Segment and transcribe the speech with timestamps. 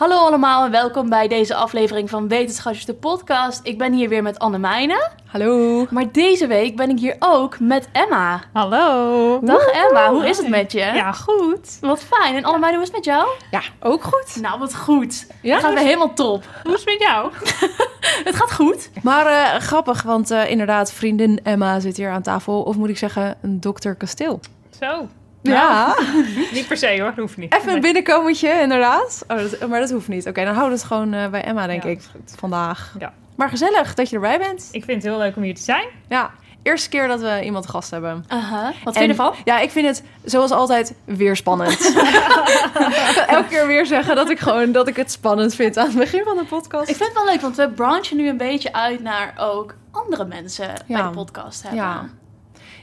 [0.00, 3.60] Hallo allemaal en welkom bij deze aflevering van Wetenschapjes de podcast.
[3.62, 5.10] Ik ben hier weer met Anne Meijnen.
[5.26, 5.86] Hallo.
[5.90, 8.42] Maar deze week ben ik hier ook met Emma.
[8.52, 9.40] Hallo.
[9.42, 10.78] Dag Emma, hoe is het met je?
[10.78, 11.78] Ja, goed.
[11.80, 12.36] Wat fijn.
[12.36, 13.28] En Anne Meijnen, hoe is het met jou?
[13.50, 14.40] Ja, ook goed.
[14.40, 15.26] Nou, wat goed.
[15.42, 15.54] Ja?
[15.54, 16.44] Het gaat weer helemaal top.
[16.62, 17.32] Hoe is het met jou?
[18.28, 18.90] Het gaat goed.
[19.02, 22.62] Maar eh, grappig, want eh, inderdaad, vriendin Emma zit hier aan tafel.
[22.62, 24.40] Of moet ik zeggen, een dokter Kasteel.
[24.80, 25.08] Zo.
[25.42, 25.94] Ja,
[26.52, 27.54] Niet per se hoor, dat hoeft niet.
[27.54, 29.24] even een binnenkomertje, inderdaad.
[29.28, 30.26] Oh, dat, maar dat hoeft niet.
[30.26, 32.00] Oké, dan houden we het gewoon eh, bij Emma, denk Ja, ik,
[32.38, 32.94] vandaag.
[32.98, 33.12] Ja.
[33.36, 34.68] Maar gezellig dat je erbij bent.
[34.72, 35.84] Ik vind het heel leuk om hier te zijn.
[36.08, 36.30] Ja,
[36.62, 38.24] eerste keer dat we iemand gast hebben.
[38.28, 38.62] Aha.
[38.64, 39.34] Wat En- vind je ervan?
[39.44, 41.80] Ja, ik vind het zoals altijd weer spannend.
[41.88, 45.96] ik elke keer weer zeggen dat ik gewoon dat ik het spannend vind aan het
[45.96, 46.88] begin van de podcast.
[46.88, 50.24] Ik vind het wel leuk, want we branchen nu een beetje uit naar ook andere
[50.24, 51.80] mensen bij de podcast hebben.
[51.80, 52.08] Ja.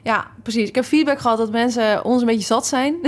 [0.04, 0.70] Ja, precies.
[0.70, 2.96] Ik heb feedback gehad dat mensen ons een beetje zat zijn.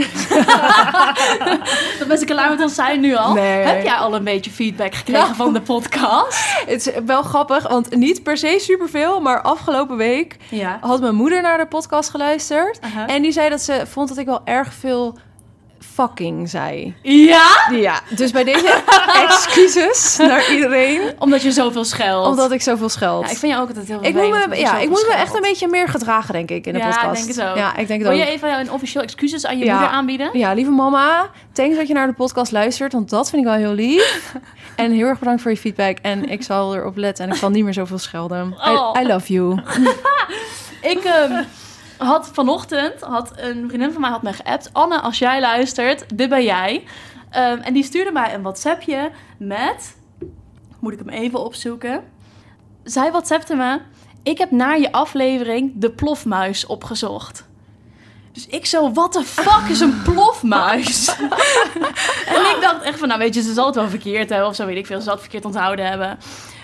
[1.99, 3.33] Dat mensen klaar met ons zijn nu al.
[3.33, 3.65] Nee.
[3.65, 5.35] Heb jij al een beetje feedback gekregen Nou.
[5.35, 6.39] van de podcast?
[6.65, 10.77] Het is wel grappig, want niet per se superveel, maar afgelopen week Ja.
[10.81, 12.79] had mijn moeder naar de podcast geluisterd.
[13.07, 15.17] En die zei dat ze vond dat ik wel erg veel
[15.79, 16.95] fucking zei.
[17.01, 17.47] Ja?
[17.71, 18.81] Ja, dus bij deze
[19.27, 22.27] excuses naar iedereen, Omdat je zoveel scheldt.
[22.27, 23.25] omdat ik zoveel scheld.
[23.25, 25.13] Ja, ik vind je ook altijd heel ik moet me, dat ja, ik moet me
[25.13, 27.19] echt een beetje meer gedragen, denk ik, in de Ja, podcast.
[27.19, 27.55] ik denk het ook.
[27.57, 28.25] Ja, ik denk het Wil ook.
[28.27, 29.73] je even een officieel excuses aan je Ja.
[29.73, 30.29] moeder aanbieden?
[30.33, 33.57] Ja, lieve mama, thanks dat je naar de podcast luistert, want dat vind ik wel
[33.57, 34.33] heel lief.
[34.75, 35.97] en heel erg bedankt voor je feedback.
[36.01, 38.55] En ik zal erop letten en ik zal niet meer zoveel schelden.
[38.65, 38.93] Oh.
[38.97, 39.59] I, I love you.
[40.81, 41.43] Ik ehm,
[41.99, 44.69] had vanochtend, had een vriendin van mij had me geappt.
[44.73, 46.83] Anne, als jij luistert, dit ben jij.
[47.29, 49.97] Ehm, en die stuurde mij een WhatsAppje met...
[50.79, 52.03] Moet ik hem even opzoeken?
[52.83, 53.79] Zij WhatsAppte me...
[54.23, 57.47] Ik heb naar je aflevering de plofmuis opgezocht.
[58.31, 61.07] Dus ik zo, what the fuck is een plofmuis?
[62.35, 64.55] en ik dacht echt van, nou weet je, ze zal het wel verkeerd hebben of
[64.55, 64.97] zo, weet ik veel.
[64.97, 66.17] Ze zal het verkeerd onthouden hebben.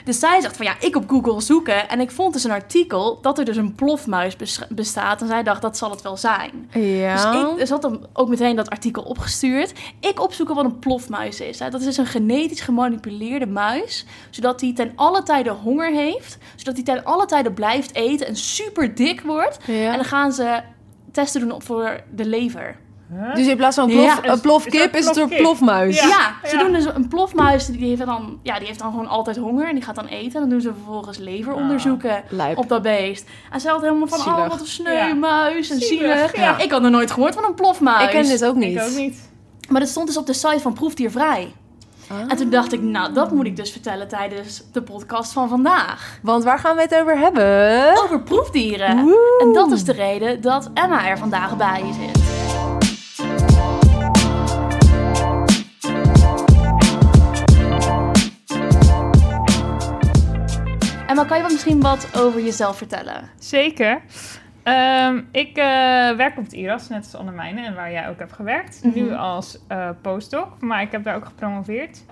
[0.06, 1.90] Dus zij zegt van, ja, ik op Google zoeken.
[1.90, 5.22] En ik vond dus een artikel dat er dus een plofmuis bes- bestaat.
[5.22, 6.70] En zij dacht, dat zal het wel zijn.
[6.72, 7.32] Ja.
[7.32, 9.74] Dus ik dus had hem ook meteen dat artikel opgestuurd.
[10.00, 11.60] Ik opzoeken wat een plofmuis is.
[11.60, 11.70] Hè.
[11.70, 14.06] Dat is dus een genetisch gemanipuleerde muis.
[14.30, 16.38] Zodat hij ten alle tijde honger heeft.
[16.56, 19.58] Zodat hij ten alle tijde blijft eten en super dik wordt.
[19.66, 19.74] Ja.
[19.92, 20.62] En dan gaan ze
[21.12, 22.78] testen doen op voor de lever.
[23.34, 24.32] Dus in plaats van een, plof, Ja.
[24.32, 25.96] een plofkip Is is het een plofmuis.
[26.02, 26.64] Ja, Ja, ze ja.
[26.64, 27.66] doen dus een plofmuis.
[27.66, 29.68] Die heeft, dan, ja, die heeft dan gewoon altijd honger.
[29.68, 30.34] En die gaat dan eten.
[30.34, 32.58] En dan doen ze vervolgens leveronderzoeken Lijp.
[32.58, 33.28] op dat beest.
[33.52, 34.38] En zij had helemaal van, Zielig.
[34.40, 35.14] oh wat een sneu Ja.
[35.14, 36.18] muis en zielig.
[36.30, 36.58] Zielig, ja.
[36.58, 38.04] Ik had nog nooit gehoord van een plofmuis.
[38.04, 38.78] Ik ken dit ook niet.
[38.78, 39.30] Ik ook niet.
[39.70, 41.54] Maar dat stond dus op de site van Proefdiervrij.
[42.10, 42.18] Ah.
[42.28, 46.20] En toen dacht ik, nou, dat moet ik dus vertellen tijdens de podcast van vandaag.
[46.22, 48.04] Want waar gaan we het over hebben?
[48.04, 49.04] Over proefdieren.
[49.04, 49.40] Woe.
[49.42, 52.24] En dat is de reden dat Emma er vandaag bij zit.
[61.08, 63.30] Emma, kan je wat misschien wat over jezelf vertellen?
[63.40, 64.02] Zeker.
[64.64, 65.64] Ehm, ik eh,
[66.16, 68.84] werk op het IRAS, net als Anne Mijnen, en waar jij ook hebt gewerkt.
[68.84, 68.94] Mhm.
[68.94, 72.04] Nu als eh, postdoc, maar ik heb daar ook gepromoveerd.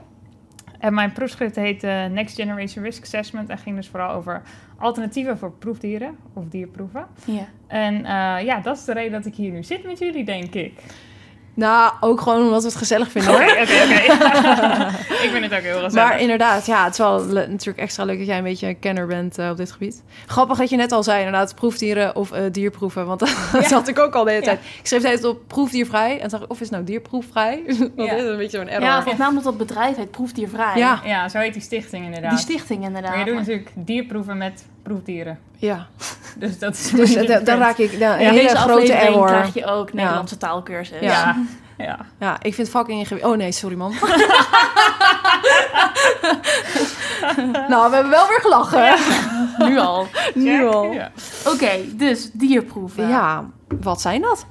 [0.83, 4.41] En mijn proefschrift heet eh, Next Generation Risk Assessment en ging dus vooral over
[4.77, 7.05] alternatieven voor proefdieren of dierproeven.
[7.25, 7.47] Ja.
[7.67, 10.53] En eh, ja, dat is de reden dat ik hier nu zit met jullie, denk
[10.53, 10.73] ik.
[11.55, 13.51] Nou, ook gewoon omdat we het gezellig vinden Oké, hoor.
[13.51, 13.93] oké, oké.
[15.25, 15.93] ik vind het ook heel gezellig.
[15.93, 19.07] Maar inderdaad, ja, het is wel natuurlijk extra leuk dat jij een beetje een kenner
[19.07, 20.03] bent eh, op dit gebied.
[20.25, 23.05] Grappig dat je net al zei, inderdaad, proefdieren of eh, dierproeven.
[23.05, 23.19] Want
[23.51, 24.51] dat had ik ook al de hele Ja.
[24.51, 24.59] tijd.
[24.79, 26.13] Ik schreef de hele tijd op proefdiervrij.
[26.13, 27.63] En toen dacht ik, of is het nou dierproefvrij?
[27.95, 28.11] dat Ja.
[28.13, 28.85] is een beetje zo'n error.
[28.85, 30.77] Ja, volgens mij omdat dat bedrijf heet Proefdiervrij.
[30.77, 31.01] Ja.
[31.05, 32.29] Ja, zo heet die stichting inderdaad.
[32.29, 33.09] Die stichting inderdaad.
[33.09, 35.39] Maar je doet natuurlijk dierproeven met proefdieren.
[35.57, 35.87] ja.
[36.37, 38.55] Dus dat is Dus eh, beetje da- daar raak ik ja, een In hele deze
[38.55, 39.25] grote error.
[39.27, 40.99] krijg je ook Nederlandse taalkursus.
[41.01, 41.09] Ja.
[41.09, 41.35] Ja,
[41.85, 41.99] ja.
[42.19, 43.31] Ja, ik vind fucking ingewikkeld.
[43.33, 43.93] Oh nee, sorry man.
[47.69, 48.95] nou, we hebben wel weer gelachen.
[49.67, 50.07] Nu al.
[50.33, 50.73] Nu Check.
[50.73, 50.91] al.
[50.91, 51.11] Ja.
[51.47, 53.07] Oké, dus dierproeven.
[53.07, 53.45] Ja,
[53.81, 54.45] wat zijn dat?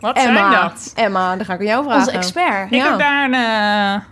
[0.00, 0.50] Wat Emma.
[0.50, 0.92] zijn dat?
[0.94, 2.00] Emma, dan ga ik aan jou vragen.
[2.00, 2.70] Onze expert.
[2.72, 2.88] Ik Ja.
[2.88, 4.02] heb daar een, eh,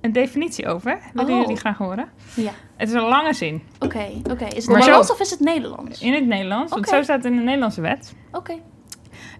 [0.00, 0.98] een definitie over.
[1.12, 1.40] Willen Oh.
[1.40, 2.08] jullie graag horen?
[2.34, 2.50] Ja.
[2.78, 3.62] Het is een lange zin.
[3.78, 4.44] Oké, oké.
[4.44, 6.00] Is het Maar Nederlands zo- of is het Nederlands?
[6.00, 6.72] In het Nederlands.
[6.72, 8.14] Want zo staat het in de Nederlandse wet.
[8.32, 8.54] Oké.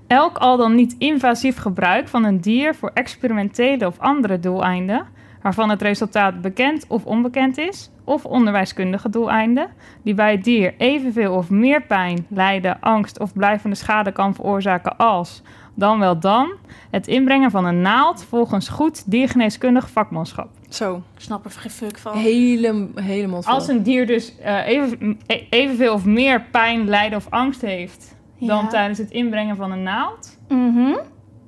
[0.06, 5.06] Elk al dan niet invasief gebruik van een dier voor experimentele of andere doeleinden,
[5.42, 9.68] waarvan het resultaat bekend of onbekend is, of onderwijskundige doeleinden,
[10.02, 14.96] die bij het dier evenveel of meer pijn, lijden, angst of blijvende schade kan veroorzaken
[14.96, 15.42] als,
[15.78, 16.52] dan wel dan,
[16.90, 20.48] het inbrengen van een naald volgens goed diergeneeskundig vakmanschap.
[20.68, 22.16] Zo, Ik snap er geen fuck van.
[22.16, 23.54] hele, hele mond vol.
[23.54, 28.16] Als een dier dus eh, even, e- evenveel of meer pijn, lijden of angst heeft
[28.40, 28.66] dan Ja.
[28.66, 30.96] tijdens het inbrengen van een naald, Mhm.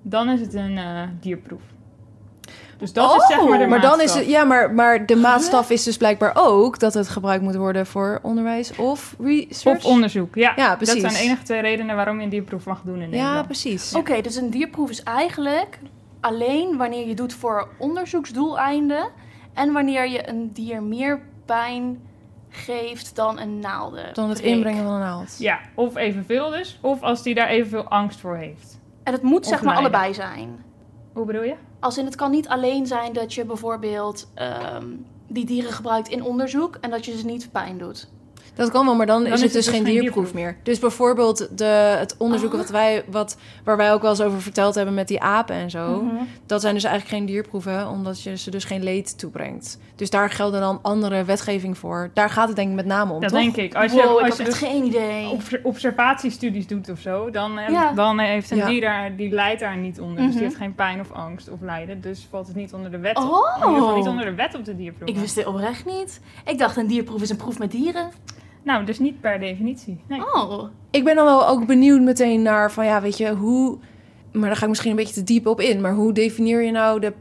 [0.03, 1.63] dan is het een eh, dierproef.
[2.81, 4.21] Dus dat is zeg maar de Oh, maar dan is maatstaf.
[4.21, 7.87] het, ja, maar, maar de maatstaf is dus blijkbaar ook dat het gebruikt moet worden
[7.87, 9.77] voor onderwijs of research.
[9.79, 10.53] Of onderzoek, ja.
[10.57, 11.01] Ja, Dat precies.
[11.01, 13.47] zijn de enige twee redenen waarom je een dierproef mag doen in Ja, Nederland.
[13.47, 13.95] precies.
[13.95, 15.79] Oké, dus een dierproef is eigenlijk
[16.21, 19.09] alleen wanneer je doet voor onderzoeksdoeleinden
[19.55, 22.01] en wanneer je een dier meer pijn
[22.49, 24.05] geeft dan een naalden.
[24.15, 25.37] Dan het inbrengen van een naald.
[25.39, 26.79] Ja, of evenveel dus.
[26.81, 28.79] Of als die daar evenveel angst voor heeft.
[29.03, 29.93] En het moet Of zeg maar lijden.
[29.93, 30.65] allebei zijn.
[31.21, 31.57] Hoe bedoel je?
[31.81, 34.87] Als in het kan niet alleen zijn dat je bijvoorbeeld ehm,
[35.29, 38.09] die dieren gebruikt in onderzoek en dat je ze niet pijn doet.
[38.55, 40.57] Dat kan wel, maar dan, Dan is het dus geen dierproef meer.
[40.63, 41.65] Dus bijvoorbeeld de,
[41.99, 42.59] het onderzoek Oh.
[42.59, 45.71] wat wij, wat, waar wij ook wel eens over verteld hebben met die apen en
[45.71, 46.03] zo.
[46.03, 46.15] Mhm.
[46.47, 49.79] Dat zijn dus eigenlijk geen dierproeven, omdat je ze dus geen leed toebrengt.
[49.97, 52.11] Dus daar gelden dan andere wetgeving voor.
[52.15, 53.41] Daar gaat het denk ik met name om, Dat toch?
[53.41, 53.75] denk ik.
[53.75, 55.29] Als je, wow, ik als je echt dus geen idee.
[55.29, 57.93] obs- observatiestudies doet of zo, dan, eh, Ja.
[57.93, 58.67] dan heeft een Ja.
[58.67, 60.17] dier daar, die lijdt daar niet onder.
[60.17, 60.35] Dus Mhm.
[60.35, 62.01] die heeft geen pijn of angst of lijden.
[62.01, 63.17] Dus valt het niet onder de wet.
[63.17, 63.23] op.
[63.23, 63.57] Oh.
[63.63, 65.09] In ieder geval niet onder de wet op de dierproef.
[65.09, 66.21] Ik wist dit oprecht niet.
[66.45, 68.11] Ik dacht een dierproef is een proef met dieren.
[68.63, 70.01] Nou, dus niet per definitie.
[70.09, 70.21] Nee.
[70.35, 70.65] Oh.
[70.91, 73.79] Ik ben dan wel ook benieuwd meteen naar van ja, weet je, hoe.
[74.33, 75.81] Maar daar ga ik misschien een beetje te diep op in.
[75.81, 77.13] Maar hoe definieer je nou de,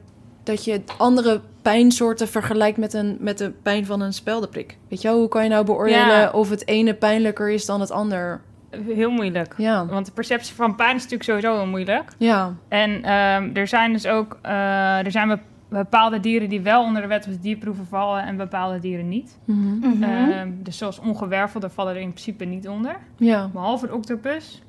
[0.44, 4.78] dat je andere pijnsoorten vergelijkt met, een, met de pijn van een speldenprik?
[4.88, 6.30] Weet je wel, hoe kan je nou beoordelen Ja.
[6.32, 8.42] of het ene pijnlijker is dan het ander?
[8.88, 9.54] Heel moeilijk.
[9.58, 12.12] Ja, Want de perceptie van pijn is natuurlijk sowieso heel moeilijk.
[12.18, 12.54] ja.
[12.68, 15.28] En ehm, er zijn dus ook eh, er zijn
[15.70, 19.38] bepaalde dieren die wel onder de wet op de dierproeven vallen en bepaalde dieren niet.
[19.46, 19.78] Mhm.
[19.90, 20.04] Mhm.
[20.04, 22.96] Ehm, dus zoals ongewervelden vallen er in principe niet onder.
[23.18, 23.48] ja.
[23.54, 24.62] Behalve de octopus,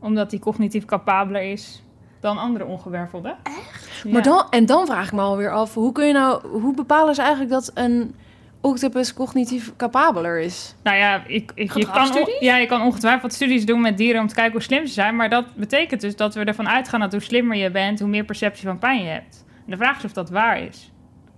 [0.00, 1.82] omdat die cognitief capabeler is
[2.20, 3.36] dan andere ongewervelden.
[3.42, 4.04] Echt?
[4.12, 7.14] Maar dan, en dan vraag ik me alweer af, hoe kun je nou, hoe bepalen
[7.14, 8.14] ze eigenlijk dat een
[8.60, 10.74] octopus cognitief capabeler is?
[10.82, 14.20] Nou ja, ik, ik, je, kan, on- ja, je kan ongetwijfeld studies doen met dieren
[14.20, 15.16] om te kijken hoe slim ze zijn.
[15.16, 18.24] Maar dat betekent dus dat we ervan uitgaan dat hoe slimmer je bent, hoe meer
[18.24, 19.44] perceptie van pijn je hebt.
[19.64, 20.90] En de vraag is of dat waar is.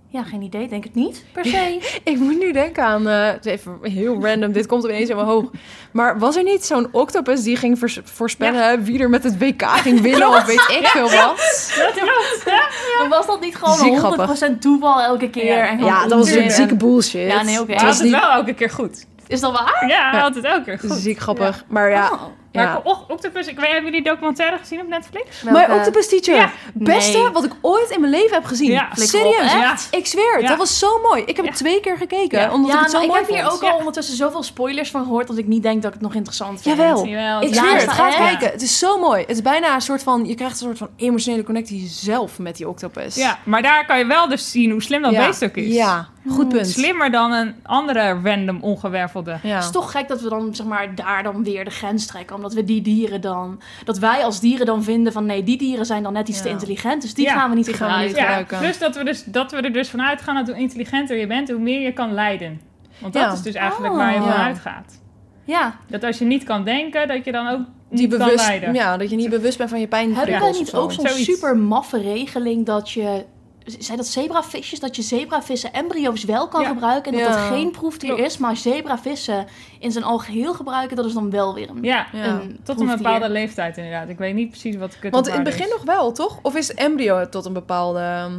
[0.07, 0.67] Ja, geen idee.
[0.67, 1.79] Denk het niet, per se.
[2.03, 5.15] Ik moet nu denken aan, eh, het is even heel random, dit komt opeens in
[5.15, 5.47] mijn hoofd.
[5.91, 9.61] Maar was er niet zo'n octopus die ging voors- voorspellen wie er met het WK
[9.65, 11.73] ging winnen of weet ik veel wat?
[11.77, 14.49] Dat klopt, was dat niet gewoon Ziek een grappig.
[14.55, 15.45] 100% toeval elke keer.
[15.57, 15.67] Ja.
[15.67, 17.31] En Ja, dat was een zieke bullshit.
[17.31, 17.67] Ja, nee, oké.
[17.71, 19.05] Maar hij was het niet wel elke keer goed.
[19.27, 19.85] Is dat waar?
[19.87, 20.91] Ja, het elke keer goed.
[20.91, 21.63] ziek grappig.
[21.67, 22.21] Maar ja, Oh.
[22.55, 22.81] Maar ja.
[22.83, 25.41] Och- Octopus, ik weet, hebben jullie documentaire gezien op Netflix?
[25.43, 25.73] My Welke?
[25.73, 26.35] Octopus Teacher.
[26.35, 26.51] Ja.
[26.73, 27.29] Beste Nee.
[27.29, 28.71] wat ik ooit in mijn leven heb gezien.
[28.71, 28.87] Ja.
[28.93, 29.53] Serieus.
[29.53, 29.87] echt?
[29.91, 30.41] Ik zweer het.
[30.41, 30.47] Ja.
[30.47, 31.21] Dat was zo mooi.
[31.21, 31.51] Ik heb Ja.
[31.51, 32.39] het twee keer gekeken.
[32.39, 32.51] Ja.
[32.53, 33.53] Omdat Ja, ik het zo maar ik mooi heb hier vond.
[33.55, 33.75] ook al Ja.
[33.77, 36.77] ondertussen zoveel spoilers van gehoord dat ik niet denk dat ik het nog interessant vind.
[36.77, 37.05] Jawel.
[37.05, 37.91] Jawel, Ik ja, zweer is het.
[37.91, 38.51] Ga kijken.
[38.51, 39.21] Het is zo mooi.
[39.21, 40.25] Het is bijna een soort van...
[40.25, 43.15] Je krijgt een soort van emotionele connectie zelf met die octopus.
[43.15, 45.25] Ja, maar daar kan je wel dus zien hoe slim dat ja.
[45.25, 45.73] beest ook is.
[45.73, 46.67] Ja, goed punt.
[46.67, 49.37] Slimmer dan een andere random ongewervelde.
[49.43, 49.55] Ja.
[49.55, 52.35] Het is toch gek dat we dan zeg maar daar dan weer de grens trekken.
[52.45, 53.61] Omdat we die dieren dan...
[53.83, 55.25] Dat wij als dieren dan vinden van...
[55.25, 57.01] Nee, die dieren zijn dan net iets te intelligent.
[57.01, 58.57] Dus die Ja, gaan we niet gaan gebruiken.
[58.57, 61.27] Ja, plus dat we, dus, dat we er dus van uitgaan dat hoe intelligenter je
[61.27, 62.61] bent, hoe meer je kan leiden.
[62.99, 63.31] Want dat Ja.
[63.31, 63.99] is dus eigenlijk Oh.
[63.99, 64.43] waar je van Ja.
[64.45, 65.01] uitgaat.
[65.43, 65.75] Ja.
[65.89, 67.59] Dat als je niet kan denken, dat je dan ook
[67.89, 68.73] Die bewust, leiden.
[68.73, 70.15] ja, dat je niet bewust bent van je pijn.
[70.15, 73.25] Hebben wij niet ook zo'n super maffe regeling dat je...
[73.65, 74.79] Zijn dat zebravisjes?
[74.79, 76.67] Dat je zebravissen embryo's wel kan Ja.
[76.67, 77.35] gebruiken en dat Ja.
[77.35, 78.25] dat geen proefdier Klopt.
[78.25, 78.37] is.
[78.37, 79.45] Maar zebravissen
[79.79, 81.83] in zijn algeheel gebruiken, dat is dan wel weer een...
[81.83, 82.23] Ja, Ja.
[82.25, 84.09] een tot een bepaalde leeftijd inderdaad.
[84.09, 86.39] Ik weet niet precies wat de kut Want in het begin nog wel, toch?
[86.41, 87.99] Of is het embryo tot een bepaalde...
[87.99, 88.33] ehm,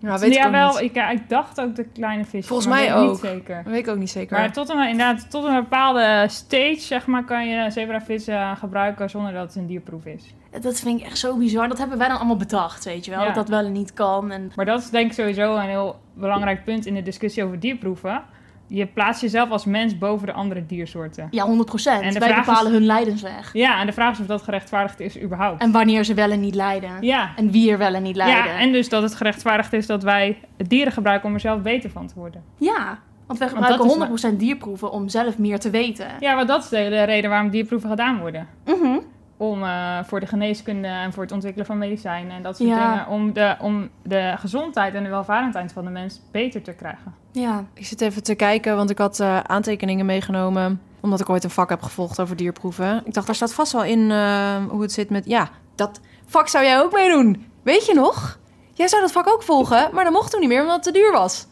[0.00, 0.70] Ja, weet ik ja, ook wel.
[0.72, 0.80] niet.
[0.80, 2.46] Ik, ja, ik dacht ook de kleine visjes.
[2.46, 3.08] Volgens mij ik ook.
[3.10, 3.54] Niet zeker.
[3.64, 4.36] Dat weet ik ook niet zeker.
[4.38, 9.32] Maar tot een, inderdaad, tot een bepaalde stage, zeg maar, kan je zebravissen gebruiken zonder
[9.32, 10.34] dat het een dierproef is.
[10.60, 11.68] Dat vind ik echt zo bizar.
[11.68, 13.20] Dat hebben wij dan allemaal bedacht, weet je wel.
[13.20, 13.26] Ja.
[13.26, 14.30] Dat dat wel en niet kan.
[14.30, 17.60] En Maar dat is denk ik sowieso een heel belangrijk punt in de discussie over
[17.60, 18.22] dierproeven.
[18.66, 21.28] Je plaatst jezelf als mens boven de andere diersoorten.
[21.30, 22.02] ja, 100 procent.
[22.02, 23.50] Wij vraag is- bepalen hun lijdensweg.
[23.52, 25.62] Ja, en de vraag is of dat gerechtvaardigd is überhaupt.
[25.62, 26.90] En wanneer ze wel en niet lijden.
[27.00, 27.32] ja.
[27.36, 28.44] En wie er wel en niet lijden.
[28.52, 31.90] ja, en dus dat het gerechtvaardigd is dat wij dieren gebruiken om er zelf beter
[31.90, 32.42] van te worden.
[32.58, 33.92] Ja, want wij gebruiken is
[34.32, 36.06] 100% dierproeven om zelf meer te weten.
[36.20, 38.48] Ja, maar dat is de hele reden waarom dierproeven gedaan worden.
[38.64, 38.98] Mhm.
[39.42, 42.90] Om eh, voor de geneeskunde en voor het ontwikkelen van medicijnen en dat soort Ja.
[42.90, 43.06] dingen.
[43.08, 47.14] Om de, om de gezondheid en de welvarendheid van de mens beter te krijgen.
[47.32, 47.64] Ja.
[47.74, 50.80] Ik zit even te kijken, want ik had eh, aantekeningen meegenomen.
[51.00, 53.02] Omdat ik ooit een vak heb gevolgd over dierproeven.
[53.04, 55.24] Ik dacht, daar staat vast wel in eh, hoe het zit met...
[55.26, 57.46] Ja, dat vak zou jij ook meedoen.
[57.62, 58.38] Weet je nog?
[58.72, 61.00] Jij zou dat vak ook volgen, maar dat mocht toen niet meer omdat het te
[61.00, 61.46] duur was.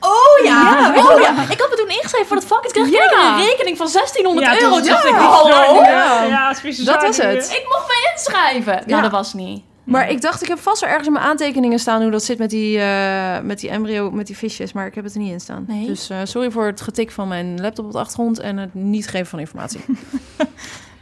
[0.00, 1.30] Oh ja, oh ja.
[1.54, 2.64] Ik had me toen ingeschreven voor dat vak.
[2.64, 3.38] Ik kreeg Ja.
[3.38, 4.80] een rekening van 1600 Ja, euro.
[4.80, 5.82] dacht ik, hallo?
[5.82, 6.48] Ja.
[6.84, 7.50] Dat was het.
[7.50, 8.72] Ik mocht me inschrijven.
[8.72, 8.82] Ja.
[8.86, 9.62] Nou, dat was niet.
[9.84, 12.38] Maar ik dacht, ik heb vast wel ergens in mijn aantekeningen staan hoe dat zit
[12.38, 14.72] met die, eh, met die embryo, met die visjes.
[14.72, 15.64] Maar ik heb het er niet in staan.
[15.68, 15.86] Nee?
[15.86, 19.08] Dus eh, sorry voor het getik van mijn laptop op de achtergrond en het niet
[19.08, 19.80] geven van informatie.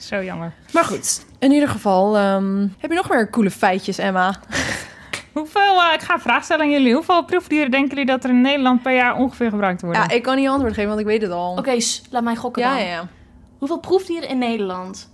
[0.09, 0.53] Zo jammer.
[0.73, 4.35] maar goed, in ieder geval, ehm, heb je nog meer coole feitjes, Emma?
[5.35, 6.95] Hoeveel, eh, ik ga een vraag stellen aan jullie.
[6.95, 10.03] Hoeveel proefdieren denken jullie dat er in Nederland per jaar ongeveer gebruikt worden?
[10.03, 11.57] Ja, ik kan niet antwoord geven, want ik weet het al.
[11.59, 11.77] Oké,
[12.11, 12.79] laat mij gokken Ja, dan.
[12.83, 13.09] ja, ja.
[13.59, 15.11] Hoeveel proefdieren in Nederland?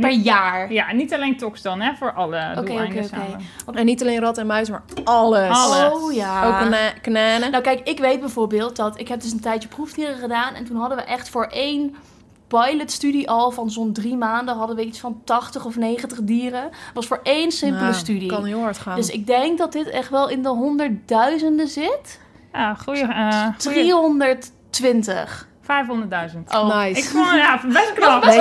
[0.00, 0.72] Per jaar?
[0.72, 3.26] Ja, niet alleen tox dan, hè, voor alle Oké, doeleinden oké, oké.
[3.64, 3.78] samen.
[3.78, 5.48] En niet alleen rat en muis, maar alles.
[5.50, 5.92] Alles.
[6.02, 6.46] Oh ja.
[6.46, 7.50] Ook kana- kananen.
[7.50, 10.76] Nou kijk, ik weet bijvoorbeeld dat ik heb dus een tijdje proefdieren gedaan en toen
[10.76, 11.96] hadden we echt voor één
[12.46, 16.62] pilotstudie al van zo'n drie maanden hadden we iets van 80 of 90 dieren.
[16.62, 18.28] Dat was voor één simpele Nou, studie.
[18.28, 18.96] Kan heel hard gaan.
[18.96, 22.20] Dus ik denk dat dit echt wel in de honderdduizenden zit.
[22.52, 23.92] Ja, goeie, eh goeie
[24.70, 25.46] 320.
[25.62, 25.68] 500.000.
[26.48, 27.00] Oh, nice.
[27.00, 28.22] Ik vond, ja, best knap.
[28.22, 28.38] best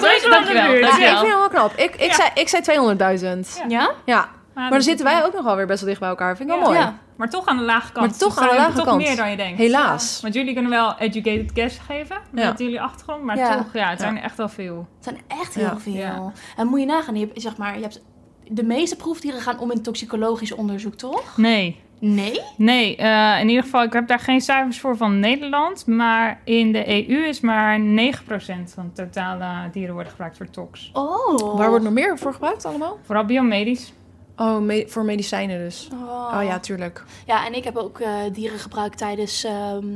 [0.00, 1.18] best wel Dankjewel, ik dankjewel.
[1.18, 1.72] vind het wel knap.
[1.76, 2.14] Ik, ik, Ja.
[2.14, 3.68] zei, ik zei 200.000.
[3.68, 3.90] Ja.
[4.04, 4.28] Ja?
[4.54, 6.36] Maar dan zitten wij ook nog wel weer best wel dicht bij elkaar.
[6.36, 6.70] Vind ik wel Ja.
[6.72, 6.78] mooi.
[6.86, 6.98] Ja.
[7.20, 8.06] Maar toch aan de lage kant.
[8.10, 9.02] Maar toch Dus aan de zijn lage toch kant.
[9.02, 9.58] meer dan je denkt.
[9.58, 10.18] Helaas.
[10.22, 12.48] Want jullie kunnen wel educated guess geven Ja.
[12.48, 13.56] met jullie achtergrond, maar Ja.
[13.56, 14.88] toch, ja, het zijn er echt wel veel.
[14.94, 15.78] Het zijn echt heel Ja.
[15.78, 15.92] veel.
[15.94, 16.32] Ja.
[16.56, 18.02] En moet je nagaan, je hebt, zeg maar, je hebt,
[18.48, 21.36] de meeste proefdieren gaan om in toxicologisch onderzoek, toch?
[21.36, 22.40] Nee, Nee?
[22.56, 22.96] nee.
[22.96, 27.08] eh, in ieder geval, ik heb daar geen cijfers voor van Nederland, maar in de
[27.08, 30.90] EU is maar 9% van de totale dieren worden gebruikt voor tox.
[30.92, 31.56] Oh.
[31.56, 32.98] Waar wordt nog meer voor gebruikt allemaal?
[33.02, 33.92] Vooral biomedisch.
[34.40, 35.88] Oh, me- voor medicijnen dus.
[35.92, 36.32] Oh.
[36.36, 37.04] Oh ja, tuurlijk.
[37.26, 39.86] Ja, en ik heb ook eh, dieren gebruikt tijdens ehm,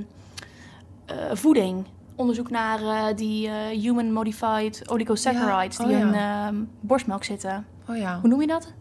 [1.06, 1.84] eh, voeding.
[2.16, 7.66] Onderzoek naar eh, die eh, human modified oligosaccharides Ja, die oh in ehm, borstmelk zitten.
[7.88, 8.18] Oh ja.
[8.20, 8.72] Hoe noem je dat?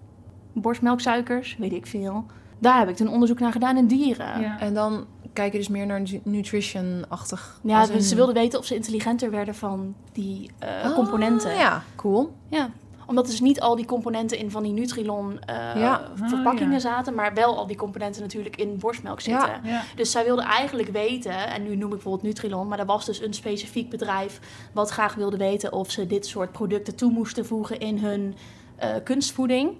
[0.53, 2.25] Borstmelksuikers, weet ik veel.
[2.59, 4.41] Daar heb ik toen onderzoek naar gedaan in dieren.
[4.41, 4.59] Ja.
[4.59, 7.59] En dan kijk je dus meer naar nu- nutrition-achtig.
[7.63, 11.55] Ja, in- ze wilden weten of ze intelligenter werden van die eh, Ah, componenten.
[11.55, 12.33] Ja, cool.
[12.49, 12.69] Ja,
[13.05, 16.07] omdat dus niet al die componenten in van die Nutrilon eh, Ja.
[16.15, 16.79] verpakkingen Ah, ja.
[16.79, 19.49] zaten, maar wel al die componenten natuurlijk in borstmelk zitten.
[19.49, 19.59] Ja.
[19.63, 19.81] Ja.
[19.95, 23.21] Dus zij wilde eigenlijk weten, en nu noem ik bijvoorbeeld Nutrilon, maar er was dus
[23.21, 24.39] een specifiek bedrijf
[24.73, 28.35] wat graag wilde weten of ze dit soort producten toe moesten voegen in hun
[28.75, 29.71] eh, kunstvoeding.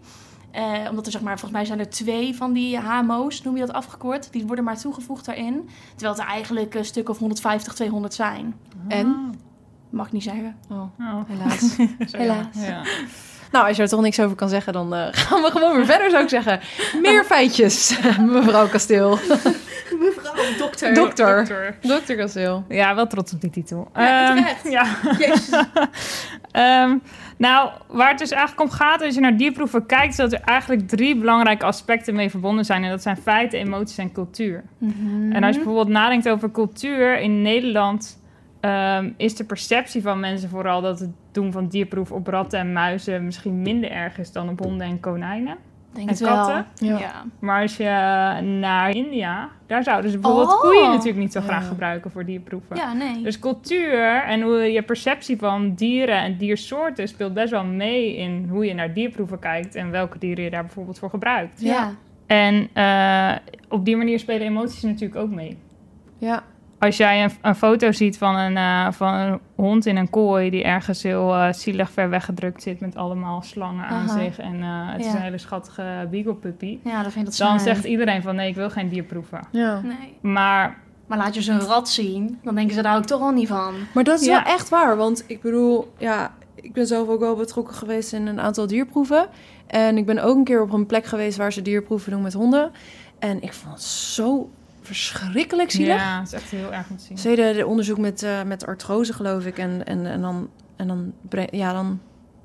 [0.52, 3.66] Eh, omdat er zeg maar, volgens mij zijn er twee van die HMO's, noem je
[3.66, 5.70] dat afgekort, die worden maar toegevoegd daarin.
[5.96, 8.56] Terwijl het er eigenlijk een stuk of 150, 200 zijn.
[8.88, 9.34] En?
[9.94, 10.56] Mag ik niet zeggen.
[10.70, 11.76] Oh, Oh, helaas.
[12.22, 12.46] Helaas.
[12.68, 12.82] Ja.
[13.52, 15.86] nou, als je er toch niks over kan zeggen, dan eh, gaan we gewoon weer
[15.86, 16.60] verder, zou ik zeggen.
[17.02, 19.10] Meer feitjes, mevrouw Kasteel.
[20.00, 20.94] Mevrouw, dokter.
[20.94, 21.36] Dokter.
[21.38, 21.78] Dokter.
[21.82, 22.64] Dokter Kasteel.
[22.70, 23.90] Ja, wel trots op die titel.
[23.96, 24.70] Ja, terecht.
[24.72, 24.86] ja.
[25.18, 25.50] Jezus.
[26.52, 26.98] Ehm,
[27.38, 30.42] nou, waar het dus eigenlijk om gaat als je naar dierproeven kijkt, is dat er
[30.42, 32.84] eigenlijk drie belangrijke aspecten mee verbonden zijn.
[32.84, 34.64] En dat zijn feiten, emoties en cultuur.
[35.30, 38.22] En als je bijvoorbeeld nadenkt over cultuur in Nederland,
[38.64, 42.74] ehm, is de perceptie van mensen vooral dat het doen van dierproeven op ratten en
[42.74, 45.56] muizen misschien minder erg is dan op honden en konijnen.
[45.94, 46.36] Denk En het wel.
[46.36, 46.66] katten?
[46.76, 47.00] Ja.
[47.00, 47.24] Ja.
[47.40, 47.84] Maar als je
[48.60, 50.60] naar India, daar zouden ze bijvoorbeeld Oh.
[50.62, 51.68] koeien natuurlijk niet zo graag Ja.
[51.68, 52.76] gebruiken voor dierproeven.
[52.76, 53.22] Ja, nee.
[53.22, 58.48] Dus cultuur en hoe je perceptie van dieren en diersoorten speelt best wel mee in
[58.50, 61.62] hoe je naar dierproeven kijkt en welke dieren je daar bijvoorbeeld voor gebruikt.
[61.62, 61.92] ja.
[62.28, 63.32] En eh,
[63.70, 65.58] op die manier spelen emoties natuurlijk ook mee.
[66.18, 66.44] Ja.
[66.86, 70.50] Als jij een, een foto ziet van een, eh, van een hond in een kooi
[70.50, 74.20] die ergens heel eh, zielig ver weggedrukt zit met allemaal slangen aan Aha.
[74.20, 77.48] zich en eh, het is een hele schattige beagle puppy, Ja, dat vind ik dat
[77.48, 79.40] dan zegt iedereen van nee, ik wil geen dier proeven.
[79.52, 79.82] ja.
[79.82, 80.18] Nee.
[80.22, 83.32] Maar Maar laat je ze een rat zien, dan denken ze daar ook toch al
[83.32, 83.74] niet van.
[83.94, 84.44] Maar dat is Ja.
[84.44, 88.28] wel echt waar, want ik bedoel, ja, ik ben zelf ook wel betrokken geweest in
[88.28, 89.28] een aantal dierproeven.
[89.68, 92.34] En ik ben ook een keer op een plek geweest waar ze dierproeven doen met
[92.34, 92.72] honden.
[93.20, 94.50] En ik vond het zo
[94.86, 95.96] verschrikkelijk zielig.
[95.96, 97.18] ja, het is echt heel erg om te zien.
[97.18, 99.58] Ze deden de onderzoek met, eh, met artrose, geloof ik.
[99.58, 101.14] En, en, en dan, en dan,
[101.52, 102.00] ja, dan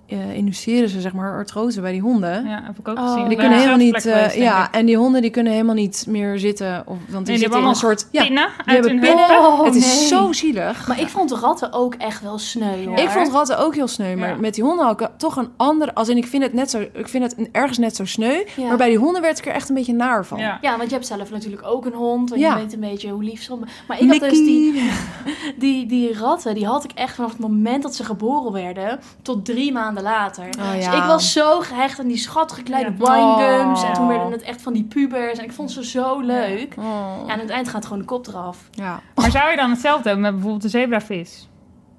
[0.09, 2.45] eh, induceren ze zeg maar artrose bij die honden.
[2.47, 3.13] Ja, heb ik ook Oh.
[3.13, 3.29] gezien.
[3.29, 6.39] Die kunnen helemaal niet, eh, geweest, ja, en die honden die kunnen helemaal niet meer
[6.39, 6.83] zitten.
[6.87, 8.91] Of, want die Nee, die zitten in een allemaal soort, ja, pinnen die uit hebben
[8.91, 9.39] hun pinnen.
[9.39, 10.07] Oh, het is nee.
[10.07, 10.87] zo zielig.
[10.89, 12.99] Maar ik vond de ratten ook echt wel sneu, hoor.
[12.99, 14.37] Ik vond ratten ook heel sneu, maar Ja.
[14.37, 15.95] met die honden had ik toch een andere...
[15.95, 16.81] Als in, ik vind het net zo...
[16.93, 18.69] Ik vind het ergens net zo sneu, Ja.
[18.69, 20.39] maar bij die honden werd ik er echt een beetje naar van.
[20.39, 20.59] Ja.
[20.61, 22.33] Ja, want je hebt zelf natuurlijk ook een hond.
[22.33, 22.57] En Ja.
[22.57, 23.57] je weet een beetje hoe lief ze...
[23.89, 24.83] Maar ik had dus die,
[25.57, 29.01] die, die ratten, die had ik echt vanaf het moment dat ze geboren werden...
[29.23, 30.45] tot drie maanden later.
[30.61, 30.93] Oh, Dus ja.
[30.93, 33.13] ik was zo gehecht aan die schattige kleine Ja.
[33.13, 33.83] winegums.
[33.83, 33.95] En Oh.
[33.95, 35.39] toen werden het echt van die pubers.
[35.39, 36.75] En ik vond ze zo leuk.
[36.79, 36.85] Oh.
[36.85, 38.59] Ja, en aan het eind gaat gewoon de kop eraf.
[38.71, 39.01] Ja.
[39.15, 41.49] Maar zou je dan hetzelfde hebben met bijvoorbeeld de zebravis?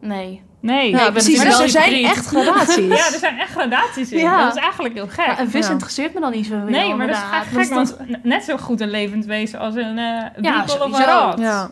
[0.01, 0.41] Nee.
[0.61, 0.89] Nee.
[0.89, 1.39] Ja, ik ben precies.
[1.39, 2.87] Dus wel er zijn echt gradaties.
[2.97, 4.19] Ja, er zijn echt gradaties in.
[4.19, 4.43] Ja.
[4.45, 5.27] Dat is eigenlijk heel gek.
[5.27, 5.71] Maar een vis Ja.
[5.71, 8.81] interesseert me dan niet zo heel, nee, maar dat is gek, want net zo goed
[8.81, 11.39] een levend wezen als een eh beagle of een rat.
[11.39, 11.69] Ja.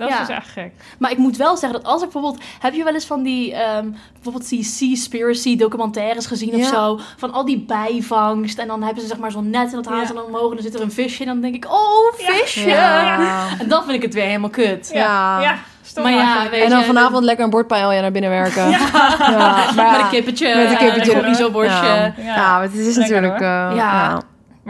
[0.00, 0.20] Dat is Ja.
[0.20, 0.72] dus echt gek.
[0.98, 2.42] Maar ik moet wel zeggen dat als ik bijvoorbeeld...
[2.60, 3.54] Heb je wel eens van die...
[3.54, 6.98] ehm, bijvoorbeeld die Seaspiracy documentaires gezien of zo?
[7.16, 8.58] Van al die bijvangst.
[8.58, 10.48] En dan hebben ze zeg maar zo'n net en dat halen ze dan omhoog.
[10.48, 11.20] En dan zit er een visje.
[11.20, 12.68] En dan denk ik, oh, visje!
[12.68, 13.46] Ja.
[13.58, 14.90] En dan vind ik het weer helemaal kut.
[14.92, 15.40] Ja.
[15.40, 18.70] ja stom Maar ja, weet En dan je, vanavond lekker een bordpaella naar binnen werken.
[18.70, 18.78] Ja.
[19.66, 20.54] Met maar een kippetje.
[20.56, 21.22] Met een kippetje.
[21.22, 21.64] Een.
[21.64, 21.94] Ja.
[21.94, 22.12] Ja.
[22.16, 23.40] Ja, maar het is Lekker, natuurlijk...
[23.40, 24.20] eh, Ja.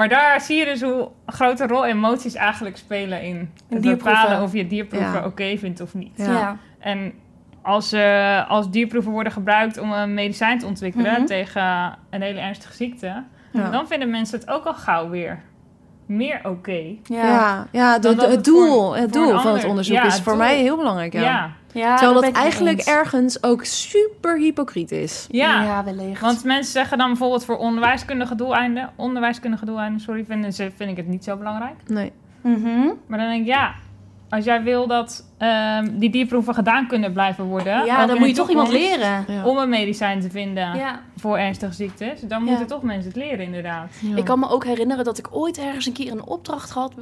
[0.01, 4.43] Maar daar zie je dus hoe een grote rol emoties eigenlijk spelen in het bepalen
[4.43, 5.25] of je dierproeven Ja.
[5.27, 6.17] oké vindt of niet.
[6.17, 6.25] Ja.
[6.33, 6.57] Ja.
[6.79, 7.13] En
[7.63, 11.25] als, eh, als dierproeven worden gebruikt om een medicijn te ontwikkelen Mhm.
[11.25, 13.71] tegen een hele ernstige ziekte, Ja.
[13.71, 15.43] dan vinden mensen het ook al gauw weer
[16.11, 16.83] meer oké.
[17.05, 17.25] Ja.
[17.25, 20.33] Ja, ja de, het doel, voor- het doel van het onderzoek ja, is het voor
[20.33, 20.43] doel.
[20.43, 21.13] mij heel belangrijk.
[21.13, 21.21] Ja.
[21.21, 21.51] Ja.
[21.73, 22.87] Ja, Terwijl dat eigenlijk eens.
[22.87, 25.27] ergens ook super hypocriet is.
[25.31, 25.63] Ja.
[25.63, 26.21] Ja, wellicht.
[26.21, 30.97] Want mensen zeggen dan bijvoorbeeld voor onderwijskundige doeleinden, onderwijskundige doeleinden, sorry, vinden ze, vind ik
[30.97, 31.75] het niet zo belangrijk.
[31.87, 32.13] Nee.
[32.41, 32.87] Mhm.
[33.07, 33.75] Maar dan denk ik, ja,
[34.31, 38.35] als jij wil dat ehm, die dierproeven gedaan kunnen blijven worden, Ja, dan moet je
[38.35, 39.25] toch iemand leren.
[39.29, 39.45] Ja.
[39.45, 41.01] om een medicijn te vinden Ja.
[41.17, 42.49] voor ernstige ziektes, dan Ja.
[42.51, 43.89] moeten toch mensen het leren inderdaad.
[44.01, 44.17] Ja.
[44.17, 46.95] Ik kan me ook herinneren dat ik ooit ergens een keer een opdracht gehad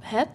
[0.00, 0.28] heb.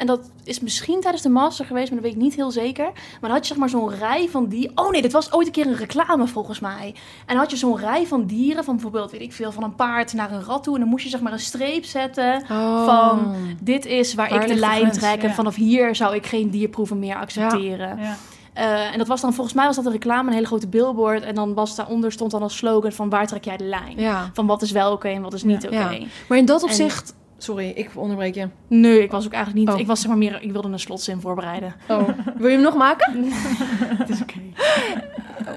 [0.00, 2.84] En dat is misschien tijdens de master geweest, maar dat weet ik niet heel zeker.
[2.84, 4.70] Maar dan had je zeg maar zo'n rij van die.
[4.74, 6.86] Oh nee, dit was ooit een keer een reclame volgens mij.
[7.20, 9.74] En dan had je zo'n rij van dieren, van bijvoorbeeld, weet ik veel, van een
[9.74, 10.74] paard naar een rat toe.
[10.74, 12.42] En dan moest je zeg maar een streep zetten.
[12.50, 12.84] Oh.
[12.84, 14.98] van- Dit is waar, Waar ik de lijn grens?
[14.98, 15.22] trek.
[15.22, 15.34] En Ja.
[15.34, 17.98] vanaf hier zou ik geen dierproeven meer accepteren.
[17.98, 18.16] Ja.
[18.52, 21.22] Eh, en dat was dan volgens mij was dat een reclame, een hele grote billboard.
[21.22, 24.30] En dan was daaronder stond dan als slogan van waar trek jij de lijn?
[24.32, 26.06] Van wat is wel oké en wat is niet oké.
[26.28, 27.14] Maar in dat En- opzicht...
[27.42, 28.48] Sorry, ik onderbreek je.
[28.68, 29.74] Nee, ik was ook eigenlijk niet.
[29.74, 29.80] Oh.
[29.80, 30.38] Ik was zeg maar meer.
[30.42, 31.74] Ik wilde een slotzin voorbereiden.
[31.88, 32.08] Oh.
[32.36, 33.24] Wil je hem nog maken?
[33.98, 34.38] Het is oké.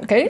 [0.02, 0.30] Oké.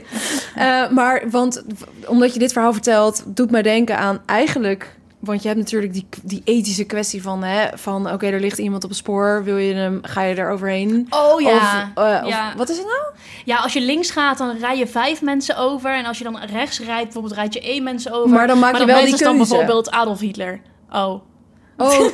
[0.56, 1.64] Eh, maar, want
[2.08, 4.96] omdat je dit verhaal vertelt, doet mij denken aan eigenlijk...
[5.20, 8.84] Want je hebt natuurlijk die, die ethische kwestie van, hè, van oké, er ligt iemand
[8.84, 11.08] op het spoor, wil je hem, ga je er overheen?
[11.10, 11.92] Oh ja.
[11.96, 12.54] Of, eh, of- Ja.
[12.58, 13.02] wat is het nou?
[13.46, 15.96] ja, als je links gaat, dan rij je vijf mensen over.
[15.96, 18.30] En als je dan rechts rijdt, bijvoorbeeld rijd je één mensen over.
[18.30, 19.50] Maar dan maak je wel die is dan keuze.
[19.50, 20.62] bijvoorbeeld Adolf Hitler.
[20.92, 21.22] Oh.
[21.84, 22.08] Oh,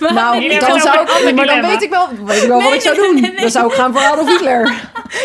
[0.14, 2.74] nou, Jullie dan, zou ik, maar dan weet ik wel, weet ik wel wat Nee,
[2.74, 3.20] ik zou nee, doen.
[3.20, 3.40] nee, nee.
[3.40, 4.62] Dan zou ik gaan voor Adolf Hitler.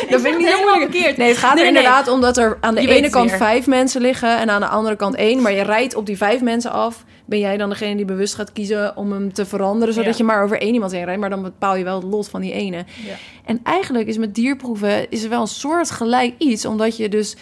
[0.10, 1.18] dat vind ik niet helemaal verkeerd.
[1.18, 3.30] Nee, het gaat Nee, er nee, inderdaad om dat er aan de Je ene kant
[3.30, 3.38] weer.
[3.40, 5.42] vijf mensen liggen en aan de andere kant één.
[5.42, 7.04] Maar je rijdt op die vijf mensen af.
[7.26, 10.18] Ben jij dan degene die bewust gaat kiezen om hem te veranderen, zodat Ja.
[10.18, 11.20] je maar over één iemand heen rijdt?
[11.20, 12.78] Maar dan bepaal je wel het lot van die ene.
[12.78, 13.14] Ja.
[13.46, 17.36] En eigenlijk is met dierproeven is er wel een soort gelijk iets, omdat je dus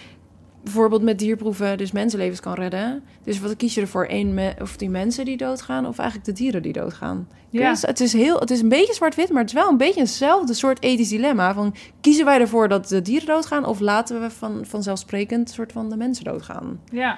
[0.64, 3.04] bijvoorbeeld met dierproeven dus mensenlevens kan redden.
[3.24, 4.06] Dus wat kies je ervoor?
[4.10, 7.28] Eén me- of die mensen die doodgaan, of eigenlijk de dieren die doodgaan?
[7.50, 7.70] Ja.
[7.70, 10.00] Dus het is heel, het is een beetje zwart-wit, maar het is wel een beetje
[10.00, 11.54] hetzelfde soort ethisch dilemma.
[11.54, 15.90] Van kiezen wij ervoor dat de dieren doodgaan, of laten we van vanzelfsprekend soort van
[15.90, 16.80] de mensen doodgaan?
[16.92, 17.18] Ja.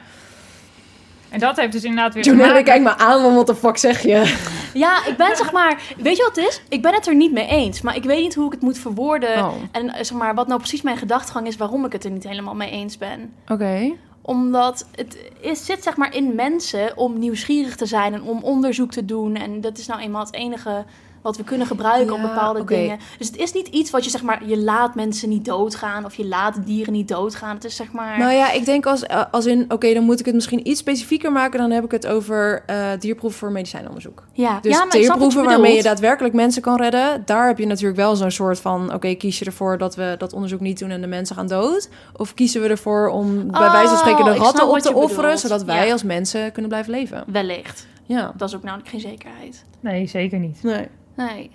[1.30, 4.02] En dat heeft dus inderdaad weer maken- kijk me aan, want wat de fuck zeg
[4.02, 4.38] je?
[4.74, 5.82] Ja, ik ben zeg maar.
[5.98, 6.62] Weet je wat het is?
[6.70, 7.82] Ik ben het er niet mee eens.
[7.82, 9.38] Maar ik weet niet hoe ik het moet verwoorden.
[9.46, 12.12] Oh, En eh, zeg maar, wat nou precies mijn gedachtegang is waarom ik het er
[12.12, 13.34] niet helemaal mee eens ben.
[13.48, 13.92] oké.
[14.24, 18.92] Omdat het is, zit zeg maar in mensen om nieuwsgierig te zijn en om onderzoek
[18.92, 19.36] te doen.
[19.36, 20.86] En dat is nou eenmaal het enige
[21.22, 23.00] wat we kunnen gebruiken op Ja, bepaalde dingen.
[23.18, 26.16] Dus het is niet iets wat je zeg maar, je laat mensen niet doodgaan of
[26.16, 27.56] je laat dieren niet doodgaan.
[27.56, 28.18] Het is zeg maar...
[28.18, 30.80] Nou ja, ik denk als, eh, als in, oké, dan moet ik het misschien iets
[30.80, 31.60] specifieker maken.
[31.60, 34.24] Dan heb ik het over eh dierproeven voor medicijnonderzoek.
[34.34, 37.22] ja, Dus ja, maar ik snap wat je dierproeven waarmee je daadwerkelijk mensen kan redden.
[37.26, 38.94] Daar heb je natuurlijk wel zo'n soort van...
[38.94, 41.90] oké, kies je ervoor dat we dat onderzoek niet doen en de mensen gaan dood?
[42.16, 44.94] Of kiezen we ervoor om bij Oh, wijze van spreken de ik ratten op te
[44.94, 45.22] offeren...
[45.22, 45.40] bedoelt.
[45.40, 45.92] zodat wij Ja.
[45.92, 47.24] als mensen kunnen blijven leven?
[47.28, 47.88] Wellicht.
[48.06, 48.32] Ja.
[48.38, 49.64] Dat is ook namelijk geen zekerheid.
[49.80, 50.64] Nee, zeker niet.
[50.64, 50.88] Nee.
[51.26, 51.52] Nee.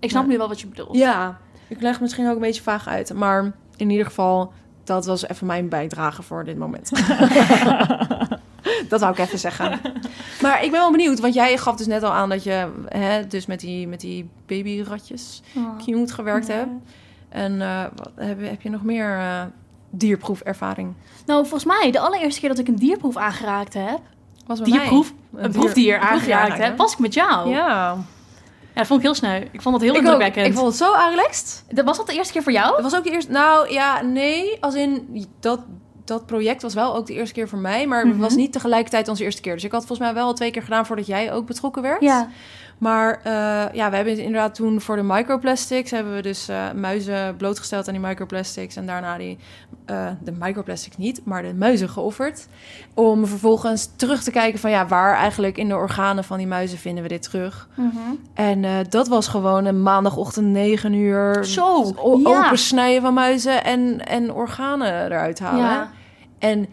[0.00, 0.96] Ik snap nu wel wat je bedoelt.
[0.96, 3.14] Ja, ik leg misschien ook een beetje vaag uit.
[3.14, 4.52] Maar in ieder geval,
[4.84, 6.90] dat was even mijn bijdrage voor dit moment.
[8.88, 9.80] dat wou ik even zeggen.
[10.42, 13.26] Maar ik ben wel benieuwd, want jij gaf dus net al aan dat je hè,
[13.26, 16.08] dus met die, met die babyratjes Oh.
[16.08, 16.70] gewerkt hebt.
[17.28, 19.42] En eh, wat, heb, heb je nog meer eh,
[19.90, 20.94] dierproefervaring?
[21.26, 24.00] Nou, volgens mij, de allereerste keer dat ik een dierproef aangeraakt heb...
[24.46, 24.78] Was bij mij.
[24.78, 25.12] Dierproef?
[25.34, 27.48] Een, dier- proefdier een aangeraakt heb, was ik met jou.
[27.48, 27.96] Ja.
[28.74, 29.40] Ja, dat vond ik heel sneu.
[29.52, 30.46] Ik vond het heel ik, indrukwekkend.
[30.46, 31.64] ik vond het zo relaxed.
[31.70, 32.74] Dat Was dat de eerste keer voor jou?
[32.74, 33.32] Het was ook de eerste...
[33.32, 34.56] Nou ja, nee.
[34.60, 35.60] Als in, dat,
[36.04, 37.86] dat project was wel ook de eerste keer voor mij.
[37.86, 38.12] Maar Mhm.
[38.12, 39.54] het was niet tegelijkertijd onze eerste keer.
[39.54, 42.00] Dus ik had volgens mij wel al twee keer gedaan voordat jij ook betrokken werd.
[42.02, 42.28] Ja.
[42.84, 45.90] Maar eh, ja, we hebben inderdaad toen voor de microplastics...
[45.90, 48.76] hebben we dus eh, muizen blootgesteld aan die microplastics.
[48.76, 49.38] En daarna die,
[49.86, 52.48] eh, de microplastics niet, maar de muizen geofferd.
[52.94, 54.70] Om vervolgens terug te kijken van...
[54.70, 57.68] ja, waar eigenlijk in de organen van die muizen vinden we dit terug.
[57.74, 57.98] Mhm.
[58.34, 61.44] En dat was gewoon een maandagochtend 9 uur.
[61.44, 62.44] Zo, ja.
[62.44, 65.64] Opensnijden van muizen en, en organen eruit halen.
[65.64, 65.90] Ja.
[66.38, 66.66] En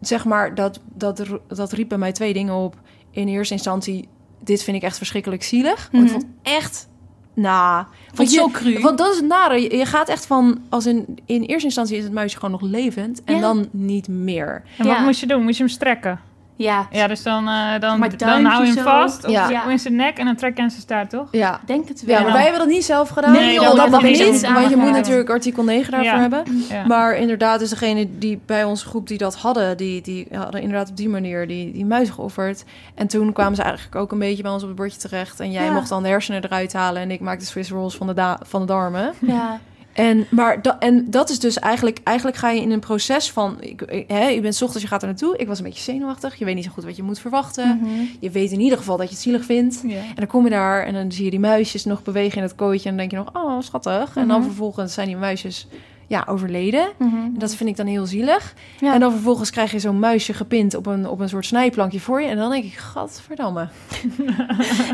[0.00, 2.76] zeg maar, dat, dat, dat riep bij mij twee dingen op.
[3.10, 4.08] In eerste instantie,
[4.40, 5.88] dit vind ik echt verschrikkelijk zielig.
[5.92, 6.06] Ik Mhm.
[6.08, 6.88] vond echt...
[7.34, 8.80] Nou, Vond want zo cru.
[8.80, 9.60] Want dat is het nare.
[9.62, 10.60] Je, je gaat echt van...
[10.68, 13.24] Als in, in eerste instantie is het muisje gewoon nog levend.
[13.24, 13.40] En Ja.
[13.40, 14.62] dan niet meer.
[14.78, 15.02] En wat Ja.
[15.02, 15.42] moest je doen?
[15.42, 16.20] Moest je hem strekken?
[16.62, 18.82] Ja, Ja, dus dan, eh, dan, dan hou je hem zo.
[18.82, 19.64] vast of Ja.
[19.68, 21.28] in zijn nek en dan trek je aan zijn staart, toch?
[21.30, 21.60] Ja.
[21.66, 22.16] denk het wel.
[22.16, 23.32] Ja, maar wij hebben dat niet zelf gedaan.
[23.32, 26.20] Nee, joh, dat, mag niet, want je moet natuurlijk artikel 9 daarvoor Ja.
[26.20, 26.42] hebben.
[26.68, 26.86] Ja.
[26.86, 30.88] Maar inderdaad, dus degene die bij onze groep die dat hadden, die, die hadden inderdaad
[30.90, 32.64] op die manier die, die muis geofferd.
[32.94, 35.40] En toen kwamen ze eigenlijk ook een beetje bij ons op het bordje terecht.
[35.40, 35.72] En jij Ja.
[35.72, 38.60] mocht dan de hersenen eruit halen en ik maakte Swiss rolls van de, da- van
[38.60, 39.12] de darmen.
[39.18, 39.58] Ja.
[39.92, 43.56] En, maar da- en dat is dus eigenlijk, eigenlijk ga je in een proces van,
[43.60, 45.36] ik, ik- hè, je bent ochtends, je gaat er naartoe.
[45.36, 46.34] Ik was een beetje zenuwachtig.
[46.38, 47.78] Je weet niet zo goed wat je moet verwachten.
[47.82, 47.90] Mhm.
[48.20, 49.82] Je weet in ieder geval dat je het zielig vindt.
[49.84, 52.54] En dan kom je daar en dan zie je die muisjes nog bewegen in het
[52.54, 52.88] kooitje.
[52.88, 54.16] En dan denk je nog, oh, schattig.
[54.16, 54.46] En dan Mhm.
[54.48, 55.66] vervolgens zijn die muisjes
[56.06, 56.88] ja, overleden.
[56.98, 58.54] En dat vind ik dan heel zielig.
[58.80, 58.94] Ja.
[58.94, 62.22] En dan vervolgens krijg je zo'n muisje gepind op een, op een soort snijplankje voor
[62.22, 62.28] je.
[62.28, 63.68] En dan denk ik, gadverdamme.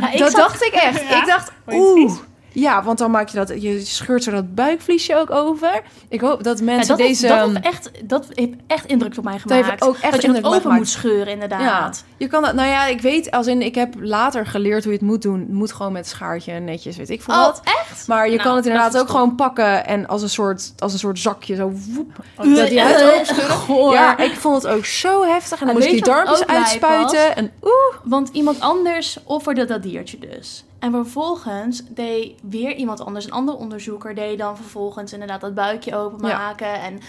[0.01, 1.03] Ja, ik dat zat- dacht ik echt.
[1.09, 1.21] Ja?
[1.21, 2.13] Ik dacht, oeh.
[2.59, 5.83] Ja, want dan maak je dat, je scheurt zo dat buikvliesje ook over.
[6.09, 7.27] Ik hoop dat Ja, mensen dat, deze...
[7.27, 9.71] heeft, dat, heeft echt, dat heeft echt indruk op mij dat gemaakt.
[9.71, 10.79] heeft ook echt dat je het open gemaakt.
[10.79, 12.05] moet scheuren, inderdaad.
[12.17, 14.99] Je kan dat, nou ja, ik weet, als in, ik heb later geleerd hoe je
[14.99, 15.39] het moet doen.
[15.41, 17.61] Het moet gewoon met schaartje netjes, weet ik veel Oh, wat.
[17.65, 18.07] echt?
[18.07, 20.93] Maar je Nou, kan het dat inderdaad ook gewoon pakken en als een soort, als
[20.93, 23.29] een soort zakje zo woep, Uh, dat die uit
[23.69, 23.93] uh.
[23.93, 25.61] Ja, ik vond het ook zo heftig.
[25.61, 27.37] En dan En moest die je wat darmpjes uitspuiten.
[27.37, 27.97] En oeh.
[28.05, 30.65] Want iemand anders offerde dat diertje dus.
[30.79, 35.97] En vervolgens deed weer iemand anders, een ander onderzoeker, deed dan vervolgens inderdaad dat buikje
[35.97, 37.01] openmaken en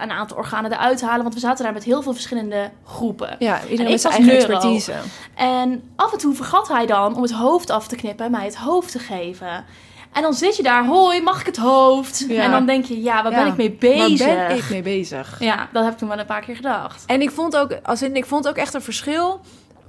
[0.00, 1.22] een aantal organen eruit halen.
[1.22, 3.36] Want we zaten daar met heel veel verschillende groepen.
[3.38, 4.52] Ja, En iedereen met zijn eigen neuro.
[4.52, 4.92] expertise.
[5.34, 8.44] En af en toe vergat hij dan om het hoofd af te knippen en mij
[8.44, 9.64] het hoofd te geven.
[10.12, 12.24] En dan zit je daar, hoi, mag ik het hoofd?
[12.28, 12.42] Ja.
[12.42, 14.26] En dan denk je, ja, waar Ja, ben ik mee bezig?
[14.26, 15.36] Waar ben ik mee bezig?
[15.38, 17.04] Ja, dat heb ik toen wel een paar keer gedacht.
[17.06, 19.40] En ik vond ook, als in, ik vond ook echt een verschil.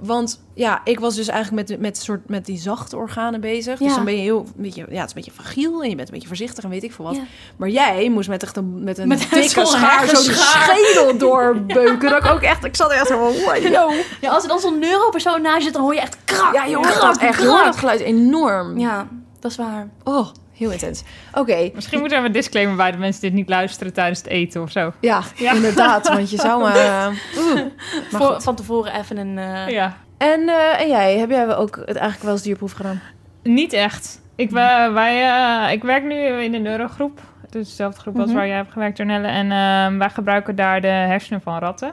[0.02, 3.78] Want ja, ik was dus eigenlijk met, met, soort, met die zachte organen bezig.
[3.78, 5.96] Dus dan ben je heel, een beetje, ja, het is een beetje fragiel en je
[5.96, 7.14] bent een beetje voorzichtig en weet ik veel wat.
[7.14, 7.22] Ja.
[7.56, 10.76] Maar jij moest met, echt een, met een Met dikke zo'n schaar zo die hersenschaar.
[10.76, 12.10] schedel doorbeuken.
[12.10, 13.92] dat ik ook echt, ik zat echt zo van, wow.
[14.20, 16.76] Ja, als er dan zo'n neuropersoon naast zit, dan hoor je echt krak, Ja, je
[16.76, 17.38] hoort krak, dat echt.
[17.38, 17.64] Krak.
[17.64, 18.78] dat geluid enorm.
[18.78, 19.08] Ja,
[19.40, 19.88] dat is waar.
[20.04, 20.28] Oh,
[20.62, 21.02] heel intens.
[21.34, 24.62] Oké, Misschien moeten we een disclaimer bij de mensen dit niet luisteren tijdens het eten
[24.62, 24.92] of zo.
[25.00, 25.52] ja, Ja.
[25.52, 26.08] inderdaad.
[26.08, 26.76] Want je zou maar...
[26.76, 27.06] eh,
[27.38, 27.54] oeh.
[27.54, 27.70] Maar
[28.10, 28.42] Voor, goed.
[28.42, 29.38] van tevoren even een...
[29.38, 29.96] eh, Ja.
[30.18, 33.00] En, eh, en jij, heb jij ook het eigenlijk wel eens dierproef gedaan?
[33.42, 34.20] Niet echt.
[34.36, 35.22] Ik, wij,
[35.66, 37.20] eh, ik werk nu in de neurogroep.
[37.50, 38.34] Dus dezelfde groep als Mhm.
[38.36, 39.26] waar jij hebt gewerkt, Ornelle.
[39.26, 41.92] En ehm, wij gebruiken daar de hersenen van ratten.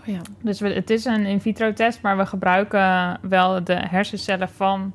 [0.00, 0.20] Oh ja.
[0.42, 4.92] Dus we, het is een in vitro test, maar we gebruiken wel de hersencellen van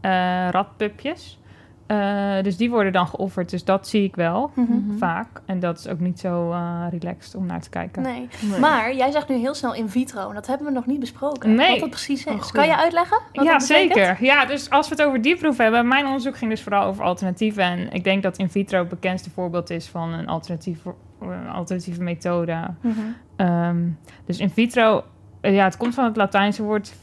[0.00, 1.38] eh, ratpupjes.
[1.86, 3.50] Eh, dus die worden dan geofferd.
[3.50, 4.96] Dus dat zie ik wel mhm.
[4.98, 5.42] vaak.
[5.44, 8.02] En dat is ook niet zo eh, relaxed om naar te kijken.
[8.02, 8.28] Nee.
[8.50, 8.60] Nee.
[8.60, 10.28] Maar jij zegt nu heel snel in vitro.
[10.28, 11.54] En dat hebben we nog niet besproken.
[11.54, 11.70] Nee.
[11.70, 12.32] Wat dat precies is.
[12.32, 13.20] Oh, kan je uitleggen?
[13.32, 14.16] Wat ja, zeker.
[14.20, 17.62] Ja, dus als we het over dierproef hebben, mijn onderzoek ging dus vooral over alternatieven.
[17.62, 20.78] En ik denk dat in vitro het bekendste voorbeeld is van een alternatief,
[21.20, 22.66] een alternatieve methode.
[22.80, 22.94] Mhm.
[23.36, 23.88] Ehm,
[24.24, 25.04] dus in vitro,
[25.40, 26.94] eh, ja, het komt van het Latijnse woord.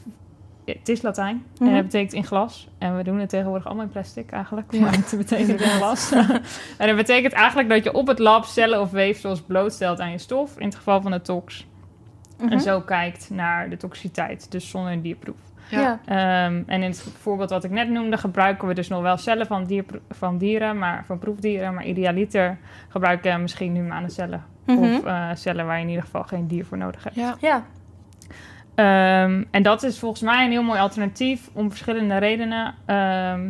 [0.64, 1.74] Het is Latijn en Mhm.
[1.74, 2.68] dat betekent in glas.
[2.78, 4.72] En we doen het tegenwoordig allemaal in plastic eigenlijk.
[4.72, 4.80] Ja.
[4.80, 6.12] Maar het betekent in glas.
[6.78, 10.18] en dat betekent eigenlijk dat je op het lab cellen of weefsels blootstelt aan je
[10.18, 10.58] stof.
[10.58, 11.66] In het geval van de tox.
[12.38, 12.52] Mhm.
[12.52, 14.50] En zo kijkt naar de toxiciteit.
[14.50, 15.36] Dus zonder een dierproef.
[15.70, 16.00] Ja.
[16.04, 19.46] Ehm, en in het voorbeeld wat ik net noemde, gebruiken we dus nog wel cellen
[19.46, 21.74] van, dier, van dieren, maar van proefdieren.
[21.74, 24.44] Maar idealiter gebruiken we misschien humane cellen.
[24.66, 24.78] Mhm.
[24.78, 27.16] Of eh, cellen waar je in ieder geval geen dier voor nodig hebt.
[27.16, 27.34] Ja.
[27.40, 27.64] Ja.
[28.74, 32.74] Ehm, en dat is volgens mij een heel mooi alternatief om verschillende redenen.
[32.86, 33.40] Ehm,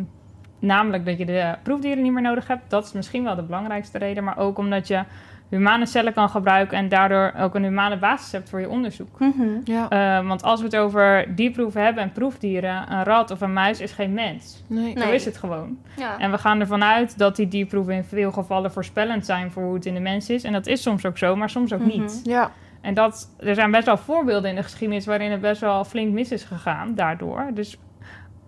[0.59, 2.69] namelijk dat je de proefdieren niet meer nodig hebt.
[2.69, 4.23] Dat is misschien wel de belangrijkste reden.
[4.23, 5.03] Maar ook omdat je
[5.49, 9.19] humane cellen kan gebruiken en daardoor ook een humane basis hebt voor je onderzoek.
[9.19, 9.47] Mhm.
[9.63, 9.89] Ja.
[9.89, 13.79] Eh, want als we het over dierproeven hebben en proefdieren, een rat of een muis
[13.79, 14.63] is geen mens.
[14.67, 14.93] Nee.
[14.97, 15.13] Zo Nee.
[15.15, 15.77] is het gewoon.
[15.97, 16.19] Ja.
[16.19, 19.73] En we gaan ervan uit dat die dierproeven in veel gevallen voorspellend zijn voor hoe
[19.73, 20.43] het in de mens is.
[20.43, 21.99] En dat is soms ook zo, maar soms ook Mhm.
[21.99, 22.21] niet.
[22.23, 22.51] Ja.
[22.85, 26.13] En dat, er zijn best wel voorbeelden in de geschiedenis waarin het best wel flink
[26.13, 27.47] mis is gegaan daardoor.
[27.53, 27.77] Dus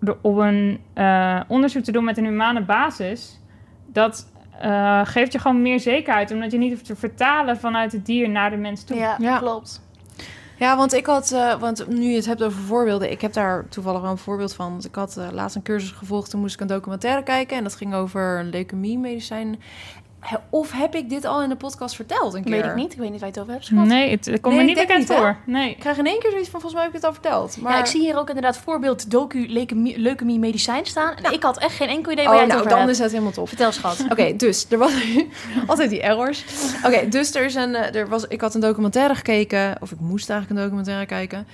[0.00, 3.40] door, om een eh, onderzoek te doen met een humane basis,
[3.86, 6.30] dat eh, geeft je gewoon meer zekerheid.
[6.30, 8.96] Omdat je niet hoeft te vertalen vanuit het dier naar de mens toe.
[8.96, 9.38] Ja, Ja.
[9.38, 9.86] klopt.
[10.58, 13.68] Ja, want ik had, eh, want nu je het hebt over voorbeelden, ik heb daar
[13.68, 14.70] toevallig wel een voorbeeld van.
[14.70, 17.74] Want ik had laatst een cursus gevolgd, toen moest ik een documentaire kijken en dat
[17.74, 19.58] ging over een leukemie-medicijn.
[20.50, 22.52] Of heb ik dit al in de podcast verteld een keer?
[22.52, 22.92] Weet ik niet.
[22.92, 23.84] Ik weet niet waar je het over hebt, schat.
[23.84, 25.14] Nee, het, het komt Nee, me niet bekend hè?
[25.16, 25.36] voor.
[25.46, 25.70] Nee.
[25.70, 27.56] Ik krijg in één keer zoiets van, volgens mij heb ik het al verteld.
[27.60, 27.72] Maar...
[27.72, 31.14] Ja, ik zie hier ook inderdaad voorbeeld docu leukemie, leukemie medicijn staan.
[31.22, 32.92] En ik had echt geen enkel idee Oh, waar jij het nou, over dan hebt.
[32.92, 33.48] is het helemaal top.
[33.48, 34.04] Vertel, schat.
[34.08, 34.92] Oké, dus er was
[35.66, 36.44] altijd die errors.
[36.84, 40.00] Oké, dus er is een, eh, er was, ik had een documentaire gekeken, of ik
[40.00, 41.46] moest eigenlijk een documentaire kijken.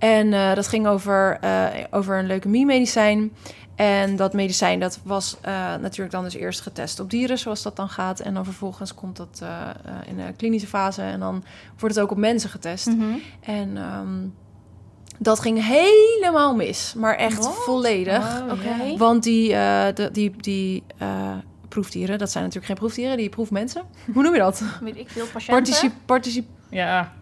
[0.00, 3.32] En eh, dat ging over, eh, over een leukemie-medicijn.
[3.74, 7.76] En dat medicijn dat was eh, natuurlijk dan dus eerst getest op dieren, zoals dat
[7.76, 8.20] dan gaat.
[8.20, 11.44] En dan vervolgens komt dat eh, eh, in de klinische fase en dan
[11.78, 12.86] wordt het ook op mensen getest.
[12.86, 13.04] Mhm.
[13.40, 14.26] En, ehm,
[15.22, 18.42] Dat ging helemaal mis, maar echt volledig.
[18.42, 18.98] Oh.
[18.98, 21.32] Want die, eh, de, die, die eh,
[21.68, 23.82] proefdieren, dat zijn natuurlijk geen proefdieren, die proefmensen.
[24.12, 24.62] Hoe noem je dat?
[24.80, 25.54] Weet ik veel, patiënten.
[25.54, 27.12] Particip, particip, Ja,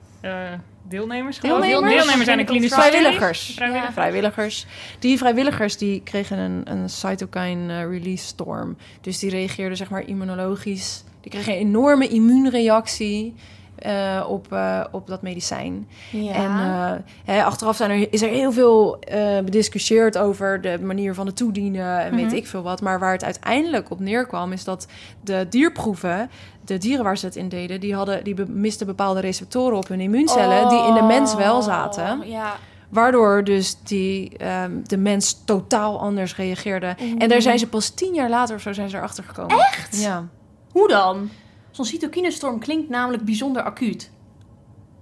[0.88, 1.60] deelnemers geloof.
[1.60, 1.94] Deelnemers?
[1.94, 3.52] Deelnemers zijn een klinische Vrijwilligers.
[3.54, 3.94] Vrijwilligers.
[3.94, 4.66] vrijwilligers.
[4.98, 8.76] Die vrijwilligers die kregen een, een cytokine eh, release storm.
[9.00, 11.04] Dus die reageerden zeg maar immunologisch.
[11.20, 13.34] Die kregen een enorme immuunreactie
[13.78, 15.88] eh, op, eh, op dat medicijn.
[16.12, 16.32] Ja.
[16.32, 16.92] En eh,
[17.34, 18.98] hè, achteraf zijn er, is er heel veel
[19.44, 22.34] bediscussieerd over de manier van het toedienen en weet Mhm.
[22.34, 22.80] ik veel wat.
[22.80, 24.86] Maar waar het uiteindelijk op neerkwam, is dat
[25.20, 26.30] de dierproeven,
[26.64, 30.00] de dieren waar ze het in deden, die, hadden, die misten bepaalde receptoren op hun
[30.00, 32.20] immuuncellen die in de mens wel zaten.
[32.20, 32.54] Oh, Ja.
[32.88, 36.96] Waardoor dus die, ehm, de mens totaal anders reageerde.
[37.18, 39.58] En daar zijn ze pas tien jaar later of zo zijn ze erachter gekomen.
[39.58, 40.00] Echt?
[40.00, 40.24] Ja.
[40.72, 41.30] Hoe dan?
[41.78, 44.10] Zo'n cytokinestorm klinkt namelijk bijzonder acuut.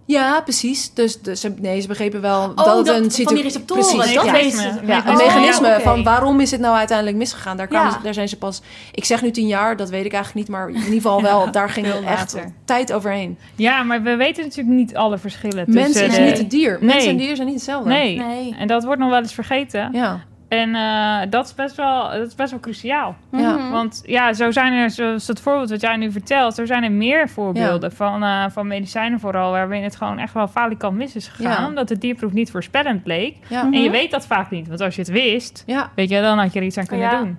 [0.06, 0.94] Ja, precies.
[0.94, 3.42] Dus, dus ze, nee, ze begrepen wel Oh, dat het dat- een van cyto- die
[3.42, 4.32] receptoren, Precies, dat ja.
[4.32, 4.56] weten ze.
[4.56, 4.92] Mechanisme.
[4.92, 7.56] Ja, Oh, mechanisme ja, van waarom is het nou uiteindelijk misgegaan.
[7.56, 7.96] Daar, kwamen Ja.
[7.96, 8.62] ze- daar zijn ze pas...
[8.92, 10.56] Ik zeg nu tien jaar, dat weet ik eigenlijk niet.
[10.56, 12.52] Maar in ieder geval wel, daar ging echt later.
[12.64, 13.38] tijd overheen.
[13.54, 16.76] Ja, maar we weten natuurlijk niet alle verschillen tussen Mensen is de- niet het dier.
[16.80, 16.88] Nee.
[16.88, 17.88] Mensen en dieren zijn niet hetzelfde.
[17.88, 18.16] Nee.
[18.18, 18.54] Nee.
[18.58, 19.88] En dat wordt nog wel eens vergeten.
[19.92, 23.16] Ja, En eh, dat, is best wel, dat is best wel cruciaal.
[23.30, 23.56] Ja.
[23.56, 23.70] Mhm.
[23.70, 26.92] Want ja, zo zijn er, zoals het voorbeeld wat jij nu vertelt, zo zijn er
[26.92, 31.28] meer voorbeelden van, eh, van medicijnen vooral, waarbij het gewoon echt wel falikant mis is
[31.28, 31.68] gegaan, Ja.
[31.68, 33.36] omdat de dierproef niet voorspellend bleek.
[33.48, 33.90] ja, En je Mhm.
[33.90, 35.90] weet dat vaak niet, want als je het wist, ja.
[35.94, 37.18] weet je, dan had je er iets aan kunnen Ja.
[37.18, 37.38] doen.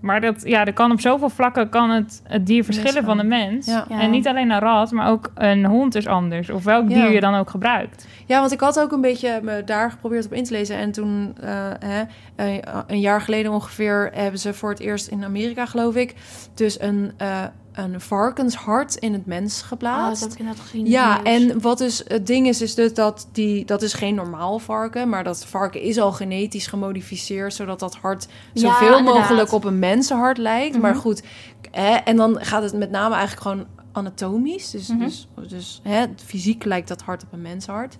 [0.00, 3.24] Maar dat, ja, er kan op zoveel vlakken kan het, het dier verschillen van de
[3.24, 3.66] mens.
[3.66, 3.84] Ja.
[3.88, 4.00] Ja.
[4.00, 6.50] En niet alleen een rat, maar ook een hond is anders.
[6.50, 6.94] Of welk Ja.
[6.94, 8.06] dier je dan ook gebruikt.
[8.26, 10.76] Ja, want ik had ook een beetje me daar geprobeerd op in te lezen.
[10.76, 12.02] En toen, eh, hè,
[12.36, 16.14] een, een jaar geleden ongeveer, hebben ze voor het eerst in Amerika, geloof ik,
[16.54, 17.42] dus een, eh,
[17.78, 20.22] een varkenshart in het mens Oh, dat geplaatst.
[20.22, 20.84] heb ik inderdaad gezien.
[20.84, 24.14] in Ja, en wat dus het ding is, is dus dat die, dat is geen
[24.14, 29.64] normaal varken, maar dat varken is al genetisch gemodificeerd, zodat dat hart zoveel mogelijk op
[29.64, 30.80] een mensenhart lijkt.
[30.80, 31.00] Maar Mhm.
[31.00, 31.22] goed,
[31.70, 34.98] hè, en dan gaat het met name eigenlijk gewoon anatomisch, dus, Mhm.
[34.98, 37.96] dus, dus hè, fysiek lijkt dat hart op een mensenhart.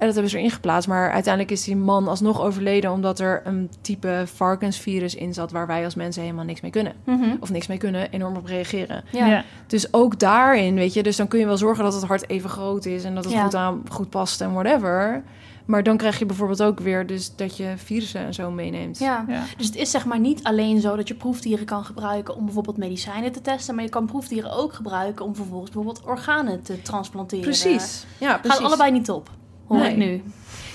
[0.00, 3.40] En dat hebben ze erin geplaatst, maar uiteindelijk is die man alsnog overleden omdat er
[3.44, 6.92] een type varkensvirus in zat waar wij als mensen helemaal niks mee kunnen.
[7.04, 7.36] Mhm.
[7.40, 9.04] Of niks mee kunnen, enorm op reageren.
[9.12, 9.44] Ja.
[9.66, 12.50] Dus ook daarin, weet je, dus dan kun je wel zorgen dat het hart even
[12.50, 13.42] groot is en dat het Ja.
[13.42, 15.22] goed, aan, goed past en whatever.
[15.64, 18.98] Maar dan krijg je bijvoorbeeld ook weer dus dat je virussen en zo meeneemt.
[18.98, 19.24] Ja.
[19.28, 19.42] Ja.
[19.56, 22.76] Dus het is zeg maar niet alleen zo dat je proefdieren kan gebruiken om bijvoorbeeld
[22.76, 27.44] medicijnen te testen, maar je kan proefdieren ook gebruiken om vervolgens bijvoorbeeld organen te transplanteren.
[27.44, 28.06] Precies.
[28.18, 28.58] Ja, precies.
[28.58, 29.30] Gaat allebei niet op,
[29.70, 29.90] hoor Nee.
[29.90, 30.22] ik nu.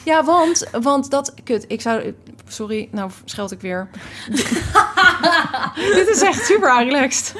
[0.04, 1.34] Ja, want, want dat...
[1.44, 2.14] Kut, ik zou...
[2.48, 3.88] Sorry, nou scheld ik weer.
[5.96, 7.34] Dit is echt super relaxed.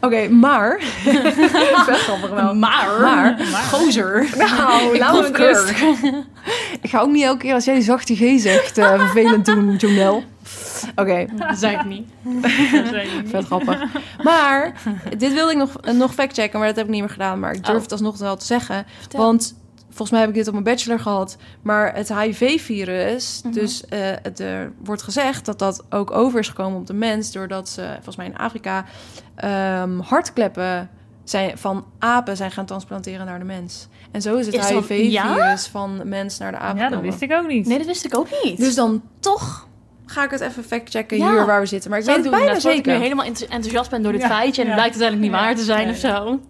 [0.00, 0.80] Oké, maar...
[1.86, 2.54] Vet grappig wel.
[2.54, 3.38] Maar, Maar-
[3.72, 4.28] gozer.
[4.36, 5.70] Nou, Ik laat me proef met rust.
[6.80, 9.76] Ik ga ook niet elke keer als jij die zachte G zegt eh, vervelend doen,
[9.76, 10.22] Jonel.
[10.96, 12.06] Oké, Dat zei ik niet.
[13.26, 13.82] vet grappig.
[14.22, 14.72] Maar,
[15.18, 17.40] dit wilde ik nog, nog factchecken, maar dat heb ik niet meer gedaan.
[17.40, 17.82] Maar ik durf Oh.
[17.82, 18.86] het alsnog wel te zeggen.
[19.00, 19.20] Vertel.
[19.20, 19.54] Want
[19.98, 21.36] volgens mij heb ik dit op mijn bachelor gehad.
[21.62, 23.52] Maar het HIV-virus, Mhm.
[23.54, 27.32] dus eh, het, er wordt gezegd dat dat ook over is gekomen op de mens...
[27.32, 28.84] doordat ze, volgens mij in Afrika,
[29.34, 30.90] ehm, hartkleppen
[31.24, 33.88] zijn, van apen zijn gaan transplanteren naar de mens.
[34.10, 35.56] En zo is het dat- HIV-virus ja?
[35.70, 37.66] van de mens naar de aap Ja, dat wist ik ook niet.
[37.66, 38.58] Nee, dat wist ik ook niet.
[38.58, 39.66] Dus dan toch
[40.06, 41.30] ga ik het even factchecken Ja.
[41.30, 41.90] hier waar we zitten.
[41.90, 42.98] Maar ik Zou weet het bijna inderdaad, voordat ik zeker.
[43.00, 44.28] nu helemaal enth- enthousiast ben door dit Ja.
[44.28, 45.46] feitje en het blijkt uiteindelijk niet Ja.
[45.46, 46.40] waar te zijn of zo.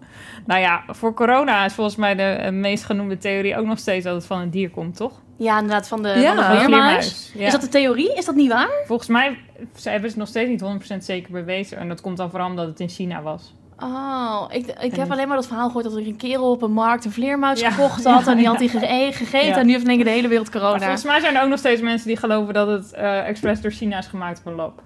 [0.49, 4.05] Nou ja, voor corona is volgens mij de eh, meest genoemde theorie ook nog steeds
[4.05, 5.11] dat het van een dier komt, toch?
[5.37, 6.35] Ja, inderdaad, van de, Ja.
[6.35, 7.31] van vleermuis.
[7.35, 7.45] Ja.
[7.45, 8.13] Is dat de theorie?
[8.15, 8.69] Is dat niet waar?
[8.85, 9.37] Volgens mij
[9.75, 10.61] ze hebben ze nog steeds niet
[10.93, 11.77] 100% zeker bewezen.
[11.77, 13.53] En dat komt dan vooral omdat het in China was.
[13.79, 16.61] Oh, ik, ik heb En- alleen maar dat verhaal gehoord dat er een kerel op
[16.61, 17.69] een markt een vleermuis Ja.
[17.71, 18.27] gekocht had.
[18.27, 19.57] En die had die ge- gegeten Ja.
[19.57, 20.79] en nu heeft in één keer de hele wereld Maar corona.
[20.79, 23.71] volgens mij zijn er ook nog steeds mensen die geloven dat het eh expres door
[23.71, 24.81] China is gemaakt op een lab.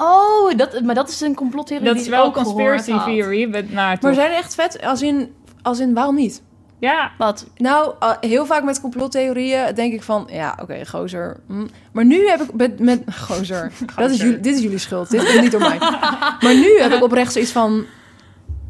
[0.00, 2.54] Oh, dat, maar dat is een complottheorie Dat die is ik wel een ook gehoord
[2.74, 3.04] conspiracy had.
[3.04, 3.50] theory.
[3.50, 6.42] Maar, nou, Maar zijn er echt vet, als in, als in waarom niet?
[6.78, 7.46] Ja, Wat?
[7.56, 11.36] Nou, uh, heel vaak met complottheorieën denk ik van, ja, oké, gozer.
[11.46, 11.66] hm.
[11.92, 13.72] Maar nu heb ik met, met gozer.
[13.96, 15.10] Dat is jullie, dit is jullie schuld.
[15.10, 15.78] Dit komt niet door mij.
[16.44, 17.84] Maar nu heb ik oprecht zoiets van,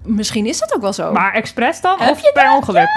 [0.04, 1.12] misschien is het ook wel zo.
[1.12, 2.00] maar expres dan?
[2.00, 2.88] Of per ongeluk?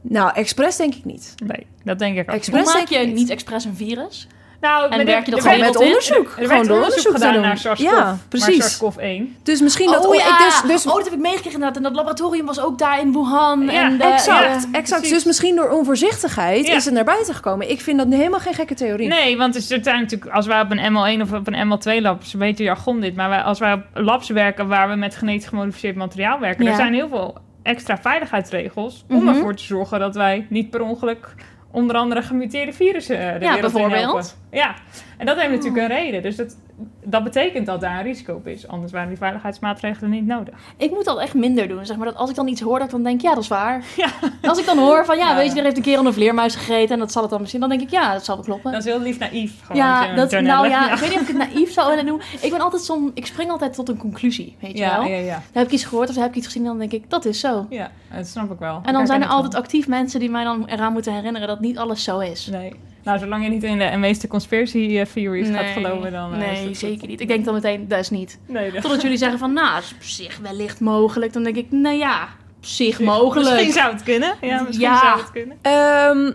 [0.00, 1.34] Nou, expres denk ik niet.
[1.44, 2.46] Nee, dat denk ik ook.
[2.46, 4.26] Hoe maak je niet expres een virus?
[4.62, 5.86] Nou, En werk je dat gewoon met in?
[5.86, 6.34] onderzoek.
[6.38, 7.42] Er Gewoon door onderzoek gedaan doen.
[7.42, 7.90] naar SARS-CoV.
[7.90, 8.78] Ja, Maar precies.
[8.78, 9.42] SARS-CoV-1.
[9.42, 10.06] Dus misschien dat...
[10.06, 11.76] oh ja, ik dus, dus, oh, dat heb ik meegekregen inderdaad.
[11.76, 13.62] En dat laboratorium was ook daar in Wuhan.
[13.64, 14.78] Ja, en de, exact, ja.
[14.78, 15.08] exact.
[15.08, 16.74] Dus misschien door onvoorzichtigheid Ja.
[16.74, 17.70] is het naar buiten gekomen.
[17.70, 19.08] Ik vind dat helemaal geen gekke theorie.
[19.08, 20.78] Nee, want er zijn natuurlijk, als wij op een
[21.18, 23.82] ML1 of op een ML2-lab, is een beetje jargon dit, maar wij, als wij op
[23.94, 26.70] labs werken waar we met genetisch gemodificeerd materiaal werken, Ja.
[26.70, 29.28] er zijn heel veel extra veiligheidsregels om Mhm.
[29.28, 31.28] ervoor te zorgen dat wij niet per ongeluk
[31.72, 34.36] onder andere gemuteerde virussen eh, de Ja, wereld bijvoorbeeld.
[34.50, 34.74] Ja,
[35.22, 36.22] en dat heeft natuurlijk een reden.
[36.22, 36.56] Dus dat,
[37.04, 38.68] dat betekent dat daar een risico op is.
[38.68, 40.54] Anders waren die veiligheidsmaatregelen niet nodig.
[40.76, 41.86] Ik moet dat echt minder doen.
[41.86, 43.48] Zeg maar dat als ik dan iets hoor, dat ik dan denk, ja, dat is
[43.48, 43.84] waar.
[43.96, 44.08] Ja.
[44.42, 45.36] Als ik dan hoor van, ja, Ja.
[45.36, 47.60] weet je, er heeft een keer een vleermuis gegeten en dat zal het dan misschien,
[47.60, 48.72] dan denk ik, ja, dat zal wel kloppen.
[48.72, 49.52] Dat is heel lief naïef.
[49.62, 52.20] Gewoon ja, dat, nou ja, ik weet niet of ik het naïef zou willen doen.
[52.40, 55.02] Ik ben altijd zo'n, ik spring altijd tot een conclusie, weet je wel.
[55.04, 55.34] ja, ja.
[55.34, 57.10] Dan heb ik iets gehoord of dan heb ik iets gezien en dan denk ik,
[57.10, 57.66] dat is zo.
[57.70, 58.80] Ja, dat snap ik wel.
[58.84, 61.78] En dan zijn er altijd actief mensen die mij dan eraan moeten herinneren dat niet
[61.78, 62.46] alles zo is.
[62.46, 62.72] Nee.
[63.04, 66.32] Nou, zolang je niet in de meeste conspiracy eh, theories gaat geloven, dan...
[66.34, 67.20] eh, is nee, het zeker niet.
[67.20, 68.38] Ik denk dan meteen, dat is niet.
[68.46, 68.82] Nee, dat...
[68.82, 71.32] Totdat jullie zeggen van, nou, is op zich wellicht mogelijk.
[71.32, 73.50] Dan denk ik, nou ja, op zich mogelijk.
[73.50, 74.34] Misschien zou het kunnen.
[74.40, 74.98] Ja, misschien Ja.
[75.00, 75.56] zou het kunnen.
[75.62, 76.32] Ehm,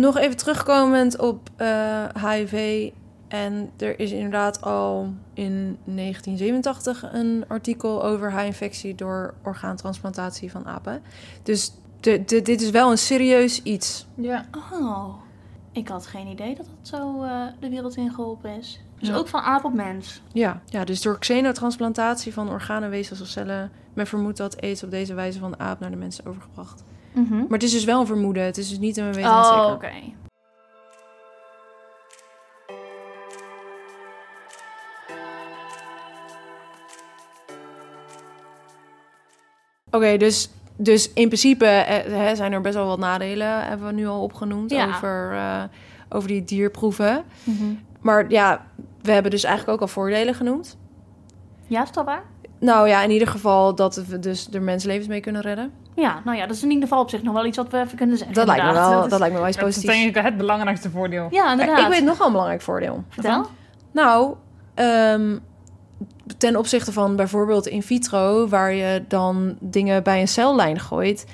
[0.00, 2.88] nog even terugkomend op eh, HIV.
[3.28, 11.02] En er is inderdaad al in 1987 een artikel over HIV-infectie door orgaantransplantatie van apen.
[11.42, 14.06] Dus de, de- dit is wel een serieus iets.
[14.14, 14.44] Ja.
[14.72, 15.14] Oh,
[15.72, 18.80] ik had geen idee dat dat zo eh, de wereld in geholpen is.
[18.98, 19.14] Dus Ja.
[19.16, 20.22] ook van aap op mens.
[20.32, 23.70] Ja, ja dus door xenotransplantatie van organen, weefsels of cellen...
[23.94, 26.84] men vermoedt dat aids op deze wijze van de aap naar de mensen overgebracht.
[27.14, 28.42] Maar het is dus wel een vermoeden.
[28.44, 29.92] Het is dus niet een weten Oh, oké.
[39.90, 40.50] Oké, dus,
[40.82, 44.22] dus in principe eh, hè, zijn er best wel wat nadelen, hebben we nu al
[44.22, 44.86] opgenoemd, Ja.
[44.88, 45.62] over, eh,
[46.08, 47.22] over die dierproeven.
[48.00, 48.64] Maar ja,
[49.02, 50.78] we hebben dus eigenlijk ook al voordelen genoemd.
[51.66, 52.22] Ja, is dat waar?
[52.58, 55.72] Nou ja, in ieder geval dat we dus er mensenlevens mee kunnen redden.
[55.94, 57.80] Ja, nou ja, dat is in ieder geval op zich nog wel iets wat we
[57.80, 58.34] even kunnen zeggen.
[58.36, 60.02] Dat lijkt me wel, Dat dat, is- lijkt me wel iets Dat is positiefs.
[60.04, 61.26] denk ik het belangrijkste voordeel.
[61.30, 61.78] Ja, inderdaad.
[61.78, 63.04] Ik weet nog wel een belangrijk voordeel.
[63.08, 63.46] Vertel.
[63.92, 64.34] Nou,
[64.74, 65.36] ehm,
[66.36, 71.26] ten opzichte van bijvoorbeeld in vitro, waar je dan dingen bij een cellijn gooit.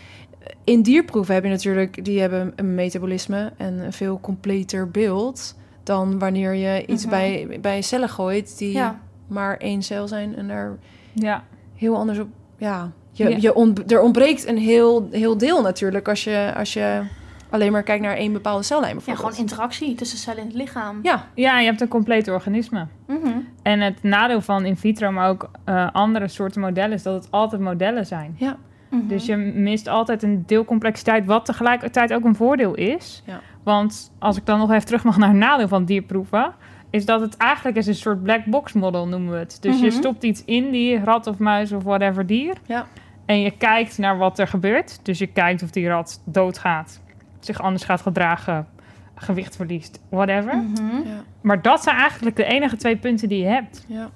[0.64, 6.18] In dierproeven heb je natuurlijk, die hebben een metabolisme en een veel completer beeld dan
[6.18, 7.10] wanneer je iets Mhm.
[7.10, 9.00] bij, bij cellen gooit die Ja.
[9.26, 10.76] maar één cel zijn en daar
[11.12, 11.44] Ja.
[11.74, 12.28] heel anders op.
[12.58, 13.36] Ja, je, Ja.
[13.40, 17.02] Je ont- er ontbreekt een heel, heel deel natuurlijk als je, als je
[17.50, 20.98] alleen maar kijkt naar één bepaalde cellijn Ja, gewoon interactie tussen cellen in het lichaam.
[21.02, 22.86] Ja, ja, je hebt een compleet organisme.
[23.06, 23.28] Mhm.
[23.62, 27.30] En het nadeel van in vitro, maar ook eh, andere soorten modellen, is dat het
[27.30, 28.34] altijd modellen zijn.
[28.38, 28.56] ja.
[28.90, 29.06] Mhm.
[29.06, 33.22] Dus je mist altijd een deel complexiteit, wat tegelijkertijd ook een voordeel is.
[33.26, 33.40] Ja.
[33.62, 36.54] Want als ik dan nog even terug mag naar het nadeel van dierproeven,
[36.90, 39.58] is dat het eigenlijk is een soort black box model noemen we het.
[39.60, 39.96] Dus je Mhm.
[39.96, 42.54] stopt iets in die rat of muis of whatever dier.
[42.66, 42.86] Ja.
[43.24, 45.00] En je kijkt naar wat er gebeurt.
[45.02, 47.00] Dus je kijkt of die rat doodgaat,
[47.46, 48.66] zich anders gaat gedragen,
[49.14, 50.56] gewicht verliest, whatever.
[50.56, 50.84] Mhm.
[51.04, 53.84] ja, Maar dat zijn eigenlijk de enige twee punten die je hebt.
[53.88, 54.08] ja.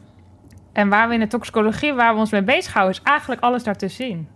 [0.73, 4.29] En waar we in de toxicologie, waar we ons mee bezighouden, is eigenlijk alles daartussenin.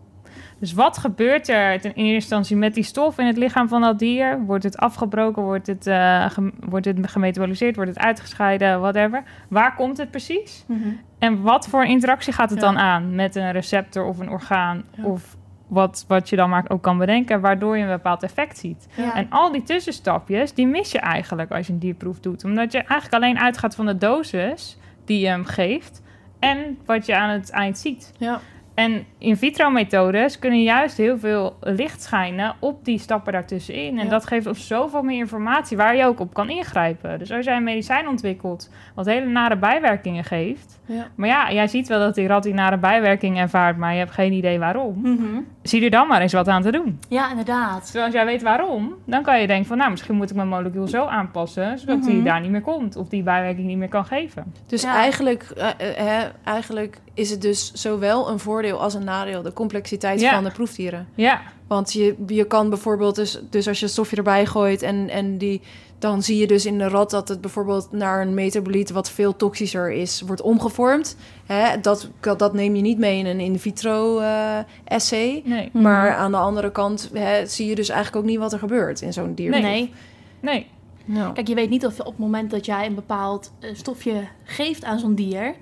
[0.58, 3.98] Dus wat gebeurt er ten eerste instantie met die stof in het lichaam van dat
[3.98, 4.40] dier?
[4.44, 5.42] Wordt het afgebroken?
[5.42, 7.76] Wordt het, eh, gem- wordt het gemetaboliseerd?
[7.76, 8.80] Wordt het uitgescheiden?
[8.80, 9.22] Whatever.
[9.48, 10.64] Waar komt het precies?
[10.66, 10.88] Mhm.
[11.18, 12.66] En wat voor interactie gaat het Ja.
[12.66, 14.82] dan aan met een receptor of een orgaan?
[14.96, 15.04] Ja.
[15.04, 15.36] Of
[15.74, 18.88] wat, wat je dan maar ook kan bedenken, waardoor je een bepaald effect ziet.
[18.94, 19.14] Ja.
[19.14, 22.44] En al die tussenstapjes, die mis je eigenlijk als je een dierproef doet.
[22.44, 26.02] Omdat je eigenlijk alleen uitgaat van de dosis die je hem geeft
[26.38, 28.12] en wat je aan het eind ziet.
[28.18, 28.40] ja.
[28.74, 33.98] En in vitro methodes kunnen juist heel veel licht schijnen op die stappen daartussenin.
[33.98, 34.10] En Ja.
[34.10, 37.18] dat geeft ons zoveel meer informatie waar je ook op kan ingrijpen.
[37.18, 40.80] Dus als jij een medicijn ontwikkelt wat hele nare bijwerkingen geeft.
[40.86, 41.06] Ja.
[41.14, 44.10] Maar ja, jij ziet wel dat die rat die nare bijwerkingen ervaart, maar je hebt
[44.10, 44.98] geen idee waarom.
[45.02, 45.40] Mhm.
[45.62, 46.98] Zie er dan maar eens wat aan te doen.
[47.08, 47.84] Ja, inderdaad.
[47.84, 49.76] Terwijl als jij weet waarom, dan kan je denken van...
[49.76, 51.78] nou, misschien moet ik mijn molecuul zo aanpassen...
[51.78, 52.06] zodat Mhm.
[52.06, 54.52] die daar niet meer komt of die bijwerking niet meer kan geven.
[54.66, 54.94] Dus Ja.
[54.96, 59.52] eigenlijk, eh, eh, hè, eigenlijk is het dus zowel een voordeel als een nadeel, de
[59.52, 60.34] complexiteit Ja.
[60.34, 61.08] van de proefdieren.
[61.14, 65.08] Ja, Want je, je kan bijvoorbeeld, dus, dus als je een stofje erbij gooit en,
[65.08, 65.60] en die,
[65.98, 69.36] dan zie je dus in de rat dat het bijvoorbeeld naar een metaboliet wat veel
[69.36, 71.16] toxischer is, wordt omgevormd.
[71.46, 75.42] Hè, dat, dat neem je niet mee in een in vitro eh essay.
[75.44, 75.68] nee.
[75.72, 75.82] Mhm.
[75.82, 79.00] Maar aan de andere kant hè, zie je dus eigenlijk ook niet wat er gebeurt
[79.00, 79.50] in zo'n dier.
[79.50, 79.62] Nee.
[79.62, 79.92] Nee.
[80.40, 81.32] Nee.
[81.32, 84.14] Kijk, je weet niet of je op het moment dat jij een bepaald eh, stofje
[84.44, 85.54] geeft aan zo'n dier,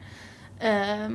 [0.59, 1.13] ehm,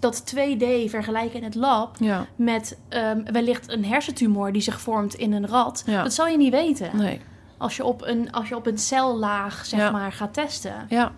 [0.00, 5.14] dat 2D vergelijken in het lab ja, met ehm, wellicht een hersentumor die zich vormt
[5.14, 6.02] in een rat, Ja.
[6.02, 6.90] dat zal je niet weten.
[6.96, 7.20] nee.
[7.58, 9.90] Als je op een, als je op een cellaag zeg Ja.
[9.90, 10.86] maar gaat testen.
[10.88, 11.12] Ja,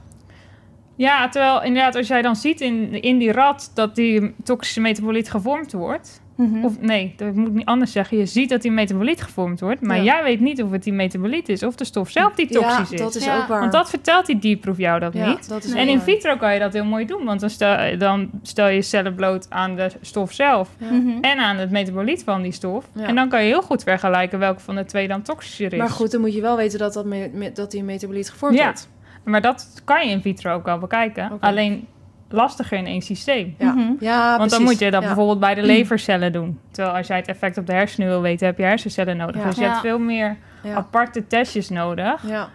[0.97, 3.71] Ja, terwijl inderdaad als jij dan ziet in, in die rat...
[3.75, 6.21] dat die toxische metaboliet gevormd wordt...
[6.39, 6.65] Mhm.
[6.65, 8.19] Of nee, dat moet ik niet anders zeggen.
[8.19, 10.03] Je ziet dat die metaboliet gevormd wordt, maar Ja.
[10.03, 12.95] jij weet niet of het die metaboliet is of de stof zelf die toxisch ja,
[12.95, 13.01] is.
[13.01, 13.61] dat is Ja, ook waar.
[13.61, 15.49] Want dat vertelt die dieproef jou dat ja, niet.
[15.49, 15.83] dat is Nee.
[15.83, 18.83] En in vitro kan je dat heel mooi doen, want dan stel, dan stel je
[18.83, 20.91] cellen bloot aan de stof zelf Ja.
[20.91, 21.19] Mhm.
[21.21, 22.89] en aan het metaboliet van die stof.
[22.95, 23.07] Ja.
[23.07, 25.79] En dan kan je heel goed vergelijken welke van de twee dan toxischer is.
[25.79, 28.65] Maar goed, dan moet je wel weten dat, dat, me- dat die metaboliet gevormd Ja.
[28.65, 28.89] wordt.
[29.25, 31.31] Maar dat kan je in vitro ook wel bekijken.
[31.41, 31.87] Alleen
[32.31, 33.55] lastiger in één systeem.
[33.59, 33.93] Ja, Mhm.
[34.01, 34.65] ja Want dan precies.
[34.67, 35.07] moet je dat Ja.
[35.09, 36.59] bijvoorbeeld bij de levercellen doen.
[36.71, 39.37] Terwijl als jij het effect op de hersenen wil weten, heb je hersencellen nodig.
[39.41, 39.47] Ja.
[39.47, 39.69] Dus je Ja.
[39.69, 40.75] hebt veel meer Ja.
[40.75, 42.23] aparte testjes nodig.
[42.29, 42.49] Ja.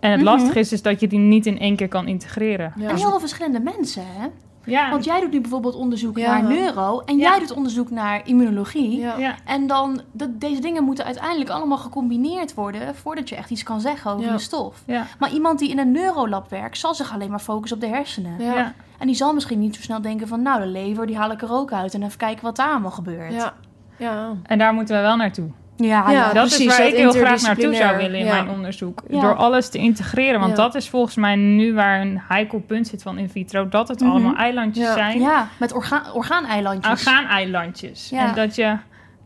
[0.00, 0.28] En het Mhm.
[0.28, 2.72] lastige is, is dat je die niet in één keer kan integreren.
[2.76, 2.88] Ja.
[2.88, 4.26] En heel veel verschillende mensen, hè?
[4.70, 6.30] Ja, Want jij doet nu bijvoorbeeld onderzoek Ja.
[6.40, 7.30] naar neuro en Ja.
[7.30, 8.98] jij doet onderzoek naar immunologie.
[9.00, 9.16] Ja.
[9.18, 9.34] ja.
[9.44, 13.80] En dan, dat, deze dingen moeten uiteindelijk allemaal gecombineerd worden voordat je echt iets kan
[13.80, 14.32] zeggen over Ja.
[14.32, 14.82] je stof.
[14.86, 15.06] Ja.
[15.18, 18.32] Maar iemand die in een neurolab werkt, zal zich alleen maar focussen op de hersenen.
[18.38, 18.54] Ja.
[18.54, 18.72] Ja.
[18.98, 21.42] En die zal misschien niet zo snel denken van, nou, de lever, die haal ik
[21.42, 23.32] er ook uit en even kijken wat daar allemaal gebeurt.
[23.32, 23.54] Ja.
[23.96, 24.32] Ja.
[24.42, 25.50] En daar moeten we wel naartoe.
[25.86, 28.32] Ja, dat precies, is waar ik heel graag naartoe zou willen in ja.
[28.32, 29.02] mijn onderzoek.
[29.08, 29.20] Ja.
[29.20, 30.40] Door alles te integreren.
[30.40, 33.68] Want dat is volgens mij nu waar een heikel punt zit van in vitro.
[33.68, 34.10] Dat het Mhm.
[34.10, 34.92] allemaal eilandjes Ja.
[34.92, 35.20] zijn.
[35.20, 36.90] Ja, met orgaan, orgaaneilandjes.
[36.92, 38.08] orgaaneilandjes.
[38.10, 38.28] Ja.
[38.28, 38.76] En dat je,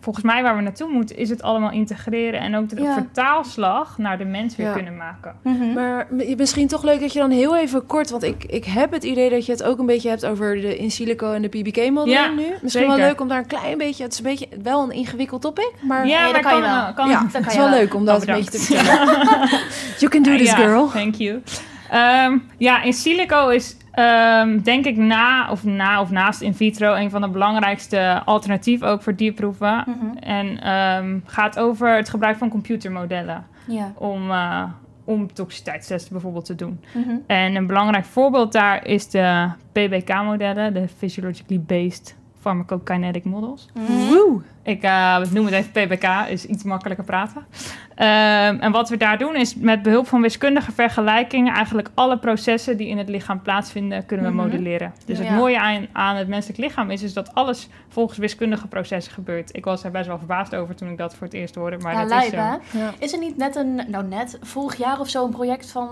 [0.05, 2.95] volgens mij waar we naartoe moeten, is het allemaal integreren en ook de Ja.
[2.95, 4.73] vertaalslag naar de mens weer Ja.
[4.73, 5.35] kunnen maken.
[5.43, 5.73] Mhm.
[5.73, 8.11] Maar misschien toch leuk dat je dan heel even kort...
[8.11, 10.79] Want ik, ik heb het idee dat je het ook een beetje hebt over de
[10.79, 12.43] in silico en de PBK-modeling Ja, nu.
[12.49, 12.89] Misschien zeker.
[12.89, 14.03] wel leuk om daar een klein beetje...
[14.03, 16.07] Het is een beetje wel een ingewikkeld topic, maar...
[16.07, 16.93] ja, maar dat kan je kan, wel.
[16.95, 17.79] kan ja, dat het kan is je wel wel.
[17.79, 19.49] leuk om dat Oh, een beetje te vertellen.
[20.01, 20.89] you can do this, girl.
[20.89, 21.43] Thank you.
[21.91, 26.95] Ehm, ja, in silico is ehm, denk ik na of na of naast in vitro
[26.95, 29.85] een van de belangrijkste alternatieven ook voor dierproeven.
[29.87, 30.17] Mhm.
[30.19, 33.93] En ehm, gaat over het gebruik van computermodellen Ja.
[33.99, 34.63] om, eh,
[35.05, 36.81] om toxiciteitstesten bijvoorbeeld te doen.
[36.95, 37.15] Mhm.
[37.27, 43.69] En een belangrijk voorbeeld daar is de PBK-modellen, de Physiologically Based Pharmacokinetic Models.
[43.75, 43.93] Mhm.
[43.93, 44.41] Woe.
[44.65, 47.47] Ik eh, noem het even PBK, is iets makkelijker praten.
[47.95, 52.77] Ehm, en wat we daar doen is met behulp van wiskundige vergelijkingen eigenlijk alle processen
[52.77, 54.43] die in het lichaam plaatsvinden kunnen we Mhm.
[54.43, 54.93] modelleren.
[55.07, 55.25] Dus Ja.
[55.25, 59.57] het mooie aan, aan het menselijk lichaam is, is dat alles volgens wiskundige processen gebeurt.
[59.57, 61.93] Ik was er best wel verbaasd over toen ik dat voor het eerst hoorde, maar
[61.93, 62.33] ja, dat lijp, is?
[62.81, 62.93] Ja.
[62.99, 65.89] Is er niet net een, nou net, vorig jaar of zo een project van,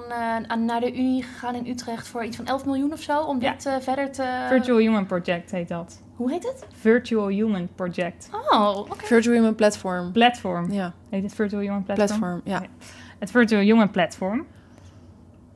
[0.49, 3.21] eh, naar de Unie gegaan in Utrecht voor iets van 11 miljoen of zo?
[3.21, 4.25] Om dit eh, verder te...
[4.49, 6.03] Virtual Human Project heet dat.
[6.17, 6.67] Hoe heet het?
[6.81, 8.29] Virtual Human Project.
[8.51, 9.07] Oh, oké.
[9.07, 10.13] Virtual Human Platform.
[10.13, 10.73] Platform.
[10.73, 12.09] Ja, Heet het Virtual Human Platform?
[12.09, 12.41] platform.
[12.45, 12.63] Ja.
[13.19, 14.47] Het Virtual Human Platform.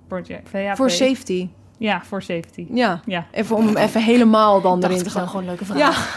[0.09, 0.49] Project.
[0.49, 0.77] VHP.
[0.77, 1.49] Voor safety.
[1.79, 2.67] Ja, voor safety.
[2.71, 3.01] Ja.
[3.07, 3.27] Ja.
[3.33, 5.29] Even om even helemaal dan Dacht erin te wel gaan.
[5.31, 5.93] gewoon een leuke Ja.
[5.93, 6.17] vraag.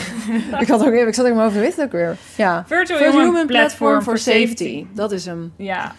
[0.60, 2.16] ik, had ook, ik zat mijn hoofd, weet het ook weer.
[2.36, 2.64] Ja.
[2.66, 4.86] Virtual, Virtual Human, Platform for Safety.
[4.94, 5.52] Dat is hem.
[5.56, 5.92] Ja.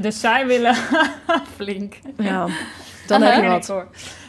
[0.00, 0.74] Dus zij willen...
[1.56, 1.98] Flink.
[2.16, 2.46] Ja.
[3.06, 3.74] Dan heb je wat.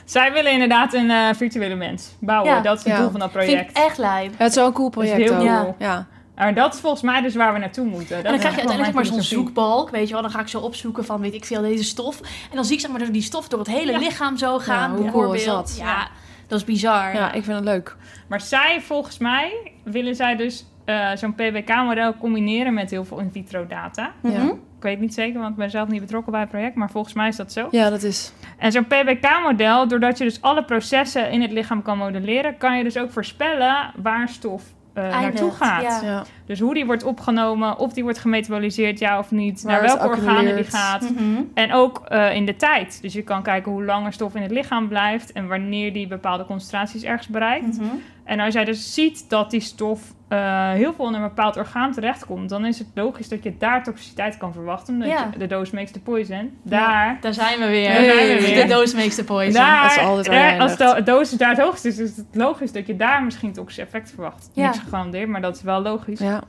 [0.06, 2.54] Zij willen inderdaad een eh, virtuele mens bouwen.
[2.54, 2.62] Ja.
[2.62, 3.00] Dat is het Ja.
[3.00, 3.70] doel van dat Vind project.
[3.70, 4.34] ik echt lijp.
[4.38, 5.62] Het is wel een cool Dat project heel ook.
[5.62, 5.76] cool.
[5.80, 6.06] Ja.
[6.36, 8.18] Maar dat is volgens mij dus waar we naartoe moeten.
[8.18, 9.40] En dan krijg je uiteindelijk maar zo'n zoek.
[9.40, 10.22] zoekbalk, weet je wel.
[10.22, 12.20] Dan ga ik zo opzoeken van, weet ik veel, deze stof.
[12.20, 13.98] En dan zie ik zeg maar die stof door het hele Ja.
[13.98, 15.68] lichaam zo gaan, hoe cool is bijvoorbeeld.
[15.68, 15.78] dat?
[15.78, 16.08] Ja,
[16.48, 17.14] dat is bizar.
[17.14, 17.96] ja, ik vind het leuk.
[18.28, 23.32] Maar zij, volgens mij, willen zij dus eh, zo'n PBK-model combineren met heel veel in
[23.32, 24.12] vitro data.
[24.22, 24.34] Mhm.
[24.34, 24.44] Ja.
[24.78, 27.14] Ik weet niet zeker, want ik ben zelf niet betrokken bij het project, maar volgens
[27.14, 27.68] mij is dat zo.
[27.72, 28.34] Ja, dat is...
[28.58, 32.84] En zo'n PBK-model, doordat je dus alle processen in het lichaam kan modelleren, kan je
[32.84, 34.64] dus ook voorspellen waar stof
[34.94, 35.82] eh, naartoe gaat.
[35.82, 36.02] ja.
[36.04, 36.24] Ja.
[36.46, 40.08] Dus hoe die wordt opgenomen, of die wordt gemetaboliseerd, ja of niet, Waar naar welke
[40.08, 41.10] organen die gaat.
[41.10, 41.42] Mhm.
[41.54, 43.02] En ook eh, in de tijd.
[43.02, 46.08] Dus je kan kijken hoe lang er stof in het lichaam blijft en wanneer die
[46.08, 47.78] bepaalde concentraties ergens bereikt.
[47.78, 47.90] Mhm.
[48.24, 51.92] En als jij dus ziet dat die stof eh, heel veel in een bepaald orgaan
[51.92, 54.94] terechtkomt, dan is het logisch dat je daar toxiciteit kan verwachten.
[54.94, 55.30] omdat Ja.
[55.32, 56.58] je- de dose makes the poison.
[56.64, 57.94] Daar, Daar zijn we weer.
[57.94, 58.62] Daar zijn we weer.
[58.68, 59.54] De doos makes the poison.
[59.54, 62.18] daar, dat is altijd waar je daar- als de dosis daar het hoogst is, is
[62.18, 64.50] het logisch dat je daar misschien toxische effect verwacht.
[64.54, 64.66] Ja.
[64.66, 66.20] Niks gegarandeerd, maar dat is wel logisch.
[66.20, 66.42] Ja.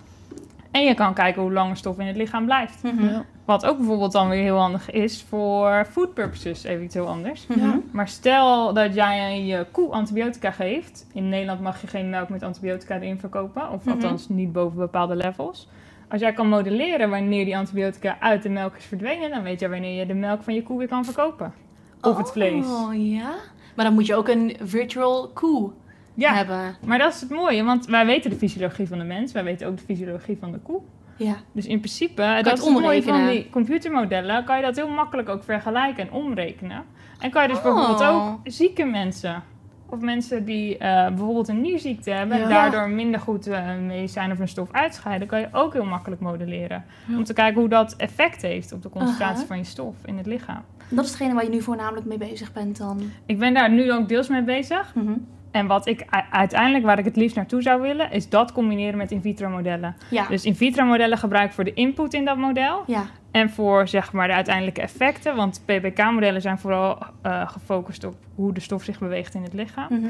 [0.75, 2.83] En je kan kijken hoe lang stof in het lichaam blijft.
[2.83, 3.05] Mhm.
[3.05, 3.25] Ja.
[3.45, 7.47] Wat ook bijvoorbeeld dan weer heel handig is voor food purposes, even iets heel anders.
[7.47, 7.79] Mhm.
[7.93, 11.07] Maar stel dat jij je koe antibiotica geeft.
[11.12, 13.70] In Nederland mag je geen melk met antibiotica erin verkopen.
[13.70, 13.95] Of Mhm.
[13.95, 15.68] althans niet boven bepaalde levels.
[16.09, 19.68] Als jij kan modelleren wanneer die antibiotica uit de melk is verdwenen, dan weet je
[19.68, 21.53] wanneer je de melk van je koe weer kan verkopen.
[22.01, 22.66] Of het vlees.
[22.66, 23.35] Oh, ja?
[23.77, 25.70] Maar dan moet je ook een virtual koe
[26.15, 26.77] Ja, hebben.
[26.87, 29.67] maar dat is het mooie, want wij weten de fysiologie van de mens, wij weten
[29.67, 30.81] ook de fysiologie van de koe.
[31.17, 31.35] Ja.
[31.53, 34.89] Dus in principe, het dat is het mooie van die computermodellen, kan je dat heel
[34.89, 36.83] makkelijk ook vergelijken en omrekenen.
[37.21, 37.62] En kan je dus Oh.
[37.65, 39.43] bijvoorbeeld ook zieke mensen,
[39.89, 42.49] of mensen die eh, bijvoorbeeld een nierziekte hebben, en Ja.
[42.49, 46.85] daardoor minder goed eh medicijn of een stof uitscheiden, kan je ook heel makkelijk modelleren.
[47.17, 50.27] Om te kijken hoe dat effect heeft op de concentratie van je stof in het
[50.27, 50.62] lichaam.
[50.89, 53.01] Dat is hetgene waar je nu voornamelijk mee bezig bent dan.
[53.27, 54.95] Ik ben daar nu ook deels mee bezig.
[54.95, 55.12] Mhm.
[55.55, 59.11] En wat ik uiteindelijk, waar ik het liefst naartoe zou willen, is dat combineren met
[59.11, 59.97] in vitro modellen.
[60.11, 60.27] Ja.
[60.29, 62.83] Dus in vitro modellen gebruik ik voor de input in dat model.
[62.87, 63.07] ja.
[63.31, 65.37] En voor zeg maar de uiteindelijke effecten.
[65.37, 69.87] Want PBK-modellen zijn vooral eh, gefocust op hoe de stof zich beweegt in het lichaam.
[69.91, 70.09] Mhm.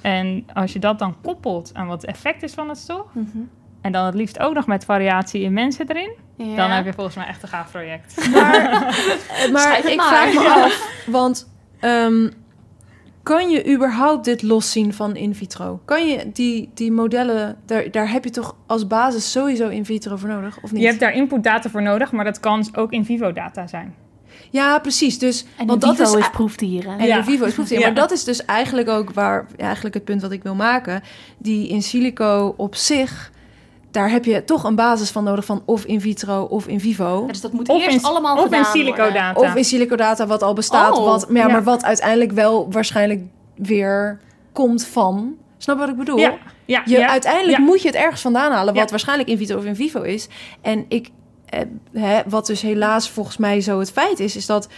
[0.00, 3.06] En als je dat dan koppelt aan wat het effect is van het stof.
[3.12, 3.38] Mhm.
[3.80, 6.10] En dan het liefst ook nog met variatie in mensen erin.
[6.36, 6.56] Ja.
[6.56, 8.30] Dan heb je volgens mij echt een gaaf project.
[8.32, 8.54] Maar,
[9.44, 10.06] eh, maar ik maar.
[10.06, 12.28] vraag me af, want ehm,
[13.26, 15.80] kan je überhaupt dit loszien van in vitro?
[15.84, 20.16] Kan je die, die modellen, daar, daar heb je toch als basis sowieso in vitro
[20.16, 20.80] voor nodig, of niet?
[20.80, 23.94] Je hebt daar inputdata voor nodig, maar dat kan ook in vivo data zijn.
[24.50, 25.18] Ja, precies.
[25.18, 26.98] Dus, En want in dat vivo is is proefdieren.
[26.98, 27.16] En Ja.
[27.16, 27.78] in vivo is proefdier.
[27.80, 27.86] Ja.
[27.86, 31.02] Maar dat is dus eigenlijk ook waar, ja, eigenlijk het punt wat ik wil maken.
[31.38, 33.32] Die in silico op zich,
[33.90, 37.20] daar heb je toch een basis van nodig van of in vitro of in vivo.
[37.20, 38.80] Ja, dus dat moet Of eerst in, allemaal of gedaan in worden.
[38.94, 39.40] silico-data.
[39.40, 41.52] Of in silico data wat al bestaat, Oh, wat, maar, ja, ja.
[41.52, 43.20] maar wat uiteindelijk wel waarschijnlijk
[43.54, 44.20] weer
[44.52, 45.34] komt van.
[45.58, 46.18] Snap wat ik bedoel?
[46.18, 46.34] Ja,
[46.64, 47.64] ja, Je, ja, uiteindelijk ja.
[47.64, 48.90] moet je het ergens vandaan halen, wat Ja.
[48.90, 50.28] waarschijnlijk in vitro of in vivo is.
[50.60, 51.10] En ik,
[51.46, 51.60] eh,
[51.92, 54.68] hè, wat dus helaas volgens mij zo het feit is, is dat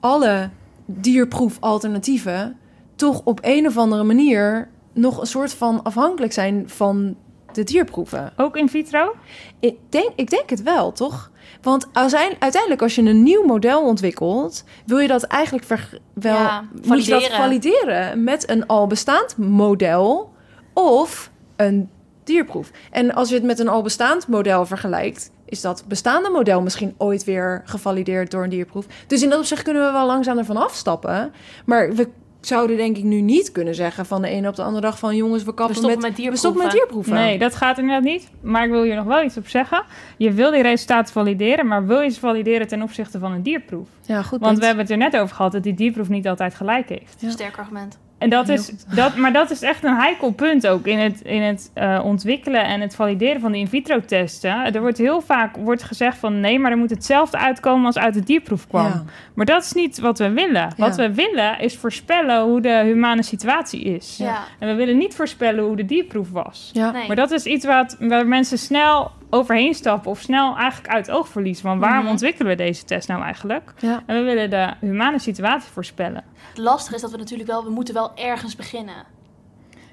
[0.00, 0.50] alle
[0.86, 2.56] dierproefalternatieven
[2.96, 7.16] toch op een of andere manier nog een soort van afhankelijk zijn van
[7.52, 8.32] de dierproeven.
[8.36, 9.14] Ook in vitro?
[9.60, 11.30] Ik denk, ik denk het wel, toch?
[11.62, 16.34] Want uitein- uiteindelijk, als je een nieuw model ontwikkelt, wil je dat eigenlijk ver- wel
[16.34, 17.36] Ja, moet je dat valideren.
[17.36, 20.32] valideren met een al bestaand model
[20.74, 21.90] of een
[22.24, 22.70] dierproef.
[22.90, 26.94] En als je het met een al bestaand model vergelijkt, is dat bestaande model misschien
[26.98, 28.86] ooit weer gevalideerd door een dierproef.
[29.06, 31.32] Dus in dat opzicht kunnen we wel langzaam ervan afstappen.
[31.66, 32.08] Maar we
[32.40, 35.16] zouden denk ik nu niet kunnen zeggen van de ene op de andere dag van
[35.16, 37.12] jongens, we kappen stoppen met, met we stoppen met dierproeven.
[37.12, 37.14] dierproeven.
[37.14, 38.30] Nee, dat gaat inderdaad niet.
[38.40, 39.84] Maar ik wil hier nog wel iets op zeggen.
[40.16, 43.88] Je wil die resultaten valideren, maar wil je ze valideren ten opzichte van een dierproef?
[44.02, 44.30] Ja, goed.
[44.30, 44.58] Want punt.
[44.58, 47.16] we hebben het er net over gehad dat die dierproef niet altijd gelijk heeft.
[47.18, 47.30] Ja.
[47.30, 47.98] Sterk argument.
[48.18, 51.42] En dat is, dat, maar dat is echt een heikel punt ook in het, in
[51.42, 54.74] het eh, ontwikkelen en het valideren van de in vitro testen.
[54.74, 58.14] Er wordt heel vaak wordt gezegd van nee, maar er moet hetzelfde uitkomen als uit
[58.14, 58.84] de dierproef kwam.
[58.84, 59.04] Ja.
[59.34, 60.72] Maar dat is niet wat we willen.
[60.76, 64.16] Wat we willen is voorspellen hoe de humane situatie is.
[64.16, 64.44] Ja.
[64.58, 66.70] En we willen niet voorspellen hoe de dierproef was.
[66.72, 66.90] Ja.
[66.90, 67.06] Nee.
[67.06, 71.16] Maar dat is iets wat, waar mensen snel overheen stappen of snel eigenlijk uit het
[71.16, 71.62] oog verliezen.
[71.64, 72.10] Van waarom Mhm.
[72.10, 73.72] ontwikkelen we deze test nou eigenlijk?
[73.78, 74.02] Ja.
[74.06, 76.24] En we willen de humane situatie voorspellen.
[76.48, 79.04] Het lastige is dat we natuurlijk wel, we moeten wel ergens beginnen.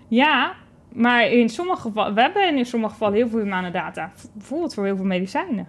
[0.07, 0.53] Ja,
[0.93, 4.11] maar in sommige gevallen, we hebben in sommige gevallen heel veel humane data.
[4.33, 5.67] Bijvoorbeeld voor heel veel medicijnen.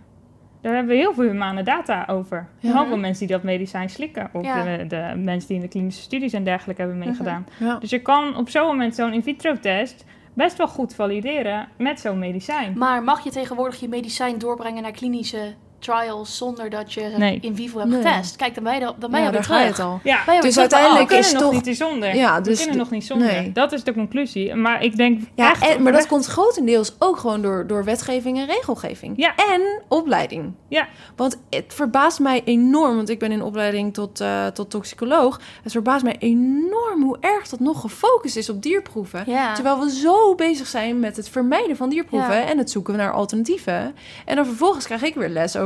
[0.61, 2.49] Daar hebben we heel veel humane data over.
[2.59, 2.73] Ja.
[2.73, 4.29] Heel veel mensen die dat medicijn slikken.
[4.33, 4.63] Of Ja.
[4.77, 7.47] de, de mensen die in de klinische studies en dergelijke hebben meegedaan.
[7.59, 7.77] Ja.
[7.79, 10.05] Dus je kan op zo'n moment zo'n in vitro test
[10.37, 12.79] best wel goed valideren met zo'n medicijn.
[12.79, 17.39] Maar mag je tegenwoordig je medicijn doorbrengen naar klinische trials zonder dat je Nee.
[17.41, 18.03] in vivo hebt Nee.
[18.03, 18.37] getest?
[18.37, 20.01] Kijk, dan ben je, dan ben je Ja, alweer daar ga je het al.
[20.05, 22.15] Ja, Dus uiteindelijk we is kunnen nog toch- niet zonder.
[22.15, 23.27] Ja, we dus kunnen de- nog niet zonder.
[23.27, 23.53] nee.
[23.53, 24.55] Dat is de conclusie.
[24.55, 28.39] Maar ik denk Ja, echt en, maar dat komt grotendeels ook gewoon door, door wetgeving
[28.39, 29.13] en regelgeving.
[29.17, 29.35] Ja.
[29.37, 30.53] En opleiding.
[30.69, 30.89] Ja.
[31.17, 35.41] Want het verbaast mij enorm, want ik ben in opleiding tot, eh, tot toxicoloog.
[35.63, 39.25] Het verbaast mij enorm hoe erg dat nog gefocust is op dierproeven.
[39.27, 39.55] Ja.
[39.55, 42.45] Terwijl we zo bezig zijn met het vermijden van dierproeven Ja.
[42.47, 43.95] en het zoeken naar alternatieven.
[44.25, 45.65] En dan vervolgens krijg ik weer les over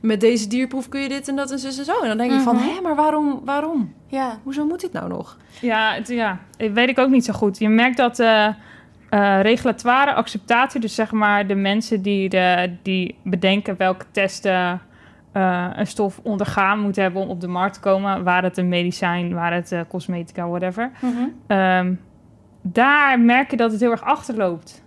[0.00, 2.00] met deze dierproef kun je dit en dat en zo en zo.
[2.02, 2.64] En dan denk ik van, Mhm.
[2.64, 3.94] hé, maar waarom, waarom?
[4.06, 4.38] ja.
[4.42, 5.36] Hoezo moet dit nou nog?
[5.60, 7.58] Ja, het, ja, dat weet ik ook niet zo goed.
[7.58, 8.48] Je merkt dat eh
[9.10, 14.80] eh, regulatoire acceptatie, dus zeg maar de mensen die, de, die bedenken welke testen
[15.32, 18.68] eh, een stof ondergaan moet hebben om op de markt te komen, waar het een
[18.68, 20.90] medicijn, waar het eh, cosmetica, whatever.
[21.00, 21.12] Mhm.
[21.46, 21.94] Ehm,
[22.62, 24.82] daar merk je dat het heel erg achterloopt.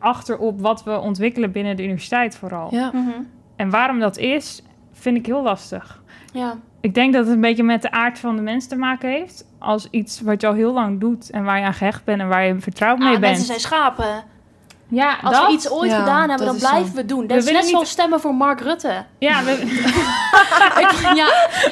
[0.00, 2.68] Eh achter op wat we ontwikkelen binnen de universiteit vooral.
[2.74, 2.90] Ja.
[2.94, 3.10] Mhm.
[3.56, 6.02] En waarom dat is, vind ik heel lastig.
[6.32, 6.56] ja.
[6.82, 9.44] Ik denk dat het een beetje met de aard van de mens te maken heeft.
[9.58, 12.28] Als iets wat je al heel lang doet en waar je aan gehecht bent en
[12.28, 13.24] waar je vertrouwd mee Ah, bent.
[13.24, 14.24] mensen zijn schapen.
[14.90, 15.46] Ja, Als dat.
[15.46, 16.92] we iets ooit Ja, gedaan hebben, dan blijven zo.
[16.92, 17.20] we het doen.
[17.20, 19.04] Dat We is willen net niet- zoals stemmen voor Mark Rutte.
[19.18, 19.50] Ja, we,
[20.84, 21.26] Ik- ja,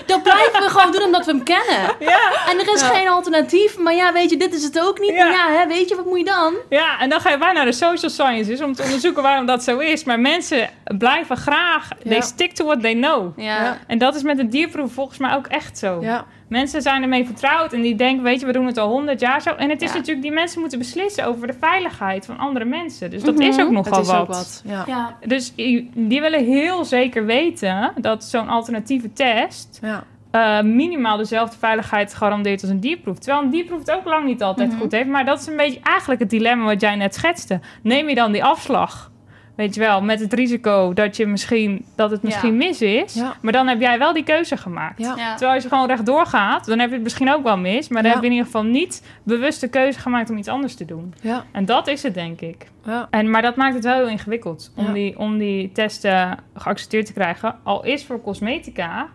[0.07, 1.95] dat blijven we gewoon doen omdat we hem kennen.
[1.99, 2.19] ja,
[2.51, 2.87] En er is Ja.
[2.87, 3.79] geen alternatief.
[3.79, 5.11] Maar ja, weet je, dit is het ook niet.
[5.11, 5.25] Ja.
[5.25, 6.55] Maar ja, hè, weet je, wat moet je dan?
[6.69, 9.63] ja, en dan ga je bijna naar de social sciences om te onderzoeken waarom dat
[9.65, 10.05] zo is.
[10.05, 11.89] Maar mensen blijven graag.
[12.03, 12.11] Ja.
[12.11, 13.39] They stick to what they know.
[13.41, 13.79] Ja.
[13.87, 15.99] En dat is met de dierproef volgens mij ook echt zo.
[16.01, 16.25] Ja.
[16.49, 19.43] Mensen zijn ermee vertrouwd en die denken, weet je, we doen het al honderd jaar
[19.43, 19.51] zo.
[19.51, 19.97] En het is Ja.
[19.97, 23.11] natuurlijk, die mensen moeten beslissen over de veiligheid van andere mensen.
[23.11, 23.43] Dus dat Mhm.
[23.43, 24.21] is ook nogal Het is wat.
[24.21, 24.63] ook wat.
[24.67, 24.85] Ja.
[24.87, 25.55] Ja, Dus
[25.95, 30.05] die willen heel zeker weten dat zo'n alternatieve test Ja.
[30.31, 33.19] eh, minimaal dezelfde veiligheid garandeert als een dierproef.
[33.19, 34.79] Terwijl een dierproef het ook lang niet altijd Mhm.
[34.81, 35.09] goed heeft.
[35.09, 37.61] Maar dat is een beetje eigenlijk het dilemma wat jij net schetste.
[37.83, 39.11] Neem je dan die afslag
[39.59, 43.15] Weet je wel, met het risico dat, je misschien, dat het misschien mis is.
[43.15, 43.35] Ja.
[43.43, 44.99] Maar dan heb jij wel die keuze gemaakt.
[44.99, 45.15] Ja.
[45.17, 45.31] Ja.
[45.31, 47.89] Terwijl als je gewoon rechtdoor gaat, dan heb je het misschien ook wel mis.
[47.89, 48.17] Maar dan Ja.
[48.17, 51.15] heb je in ieder geval niet bewust de keuze gemaakt om iets anders te doen.
[51.21, 51.45] Ja.
[51.53, 52.67] En dat is het, denk ik.
[52.85, 53.07] Ja.
[53.11, 54.93] En, maar dat maakt het wel heel ingewikkeld om, Ja.
[54.93, 57.59] die, om die testen geaccepteerd te krijgen.
[57.63, 59.09] Al is voor cosmetica,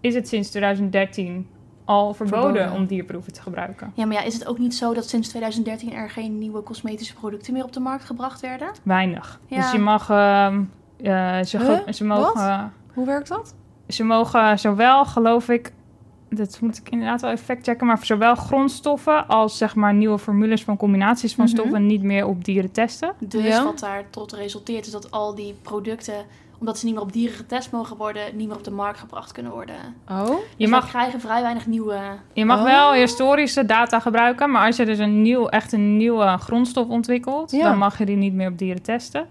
[0.00, 1.46] is het sinds 2013
[1.86, 2.72] al verboden, Verboden.
[2.80, 3.92] om dierproeven te gebruiken.
[3.94, 7.14] Ja, maar ja, is het ook niet zo dat sinds 2013 er geen nieuwe cosmetische
[7.14, 8.68] producten meer op de markt gebracht werden?
[8.82, 9.40] Weinig.
[9.46, 9.56] Ja.
[9.60, 10.10] Dus je mag...
[10.10, 10.62] ehm,
[10.96, 11.92] eh, ze, Huh?
[11.92, 13.54] ze, mogen, Hoe werkt dat?
[13.88, 15.72] ze mogen zowel, geloof ik...
[16.30, 17.86] Dat moet ik inderdaad wel even factchecken.
[17.86, 21.54] Maar zowel grondstoffen als zeg maar nieuwe formules van combinaties van Mhm.
[21.54, 23.12] stoffen niet meer op dieren testen.
[23.18, 23.64] Dus Ja.
[23.64, 26.14] wat daar tot resulteert is dat al die producten,
[26.58, 29.32] omdat ze niet meer op dieren getest mogen worden, niet meer op de markt gebracht
[29.32, 29.74] kunnen worden.
[30.10, 30.26] Oh?
[30.28, 31.98] Je Dus mag wij krijgen vrij weinig nieuwe...
[32.32, 32.64] Je mag Oh.
[32.64, 37.50] wel historische data gebruiken, maar als je dus een nieuw, echt een nieuwe grondstof ontwikkelt,
[37.50, 37.62] Ja.
[37.62, 39.26] dan mag je die niet meer op dieren testen.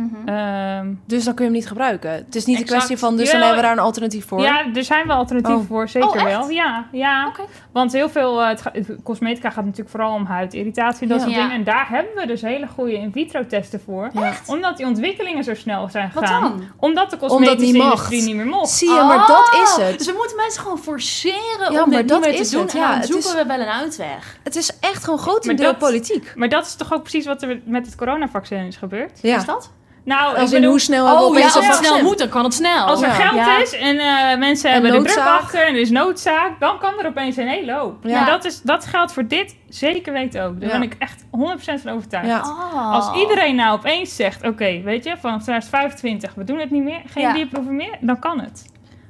[0.00, 0.28] Mhm.
[0.28, 2.10] Ehm, Dus dan kun je hem niet gebruiken.
[2.10, 4.40] Het is niet een kwestie van, dus dan hebben we daar een alternatief voor.
[4.40, 5.66] ja, er zijn wel alternatieven Oh.
[5.68, 6.48] voor, zeker Oh, wel.
[6.50, 7.32] Ja, ja.
[7.72, 11.18] Want heel veel, eh, het ga- het- cosmetica gaat natuurlijk vooral om huidirritatie en dat
[11.18, 11.24] Ja.
[11.24, 11.50] soort dingen.
[11.50, 14.10] En daar hebben we dus hele goede in vitro testen voor.
[14.12, 14.32] Ja.
[14.46, 16.42] Omdat die ontwikkelingen zo snel zijn Wat gegaan.
[16.42, 16.62] dan?
[16.76, 17.92] Omdat de Omdat cosmetische niet mag.
[17.92, 18.70] industrie niet meer mocht.
[18.70, 19.98] Zie je, maar dat is Oh, het.
[19.98, 22.54] Dus we moeten mensen gewoon forceren Ja, om maar dit dat niet meer is te
[22.54, 22.64] doen.
[22.64, 22.88] het, En ja.
[22.88, 24.36] dan Het zoeken is- we wel een uitweg.
[24.42, 26.32] Het is echt gewoon grotendeel dat- politiek.
[26.36, 29.18] Maar dat is toch ook precies wat er met het coronavaccin is gebeurd?
[29.22, 29.36] Ja.
[29.36, 29.70] Is dat?
[30.04, 32.54] Nou, Als bedoel, hoe snel Oh ja, opeens als het snel moet, dan kan het
[32.54, 32.84] snel.
[32.86, 33.14] Als er Ja.
[33.14, 33.58] geld Ja.
[33.58, 35.40] is en eh, mensen En hebben de druk noodzaak.
[35.40, 37.96] achter en er is noodzaak, dan kan er opeens een hele hoop.
[38.04, 38.24] Ja.
[38.24, 40.60] Dat, is, dat geldt voor dit zeker weten ook.
[40.60, 40.78] Daar Ja.
[40.78, 42.26] ben ik echt 100% van overtuigd.
[42.28, 42.40] Ja.
[42.40, 42.92] Oh.
[42.94, 47.00] Als iedereen nou opeens zegt, oké, weet je, vanaf 2025, we doen het niet meer,
[47.06, 47.32] geen Ja.
[47.32, 48.64] dierproeven meer, dan kan het.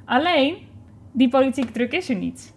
[0.05, 0.67] Alleen,
[1.11, 2.53] die politieke druk is er niet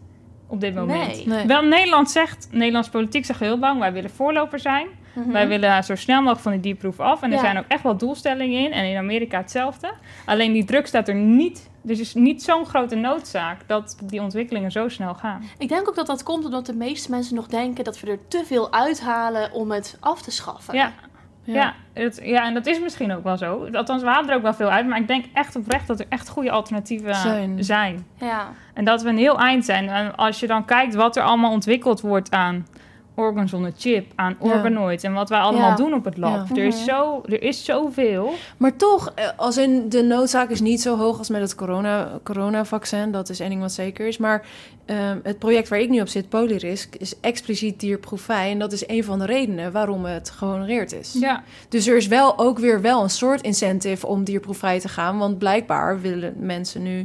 [0.49, 1.07] op dit moment.
[1.07, 1.27] Nee.
[1.27, 1.47] Nee.
[1.47, 4.87] Wel, Nederland zegt, Nederlandse politiek zegt heel lang, wij willen voorloper zijn.
[5.15, 5.31] Mhm.
[5.31, 7.23] Wij willen zo snel mogelijk van die dierproeven af.
[7.23, 7.41] En er Ja.
[7.41, 8.73] zijn ook echt wel doelstellingen in.
[8.73, 9.91] En in Amerika hetzelfde.
[10.25, 11.71] Alleen die druk staat er niet.
[11.83, 15.43] Dus is niet zo'n grote noodzaak dat die ontwikkelingen zo snel gaan.
[15.59, 18.19] Ik denk ook dat dat komt omdat de meeste mensen nog denken dat we er
[18.29, 20.75] te veel uithalen om het af te schaffen.
[20.75, 20.93] Ja,
[21.43, 21.75] ja.
[21.93, 23.69] het, ja, en dat is misschien ook wel zo.
[23.73, 24.87] Althans, we halen er ook wel veel uit.
[24.87, 27.65] Maar ik denk echt oprecht dat er echt goede alternatieven Zijn.
[27.65, 28.07] zijn.
[28.19, 28.49] Ja.
[28.75, 29.89] En dat we een heel eind zijn.
[29.89, 32.67] En als je dan kijkt wat er allemaal ontwikkeld wordt aan
[33.15, 34.47] organs on a chip, aan Ja.
[34.51, 35.77] organoids en wat wij allemaal Ja.
[35.77, 36.49] doen op het lab.
[36.49, 36.57] Ja.
[36.57, 36.85] Er, is Mhm.
[36.85, 38.33] zo, er is zoveel.
[38.57, 42.19] Maar toch, eh, als in de noodzaak is niet zo hoog als met het corona,
[42.23, 43.11] coronavaccin.
[43.13, 44.19] Dat is één ding wat zeker is.
[44.19, 44.47] Maar
[44.85, 48.51] ehm, het project waar ik nu op zit, Polirisk, is expliciet dierproefvrij.
[48.51, 51.17] En dat is een van de redenen waarom het gehonoreerd is.
[51.21, 51.43] Ja.
[51.69, 55.19] Dus er is wel ook weer wel een soort incentive om dierproefvrij te gaan.
[55.19, 56.99] Want blijkbaar willen mensen nu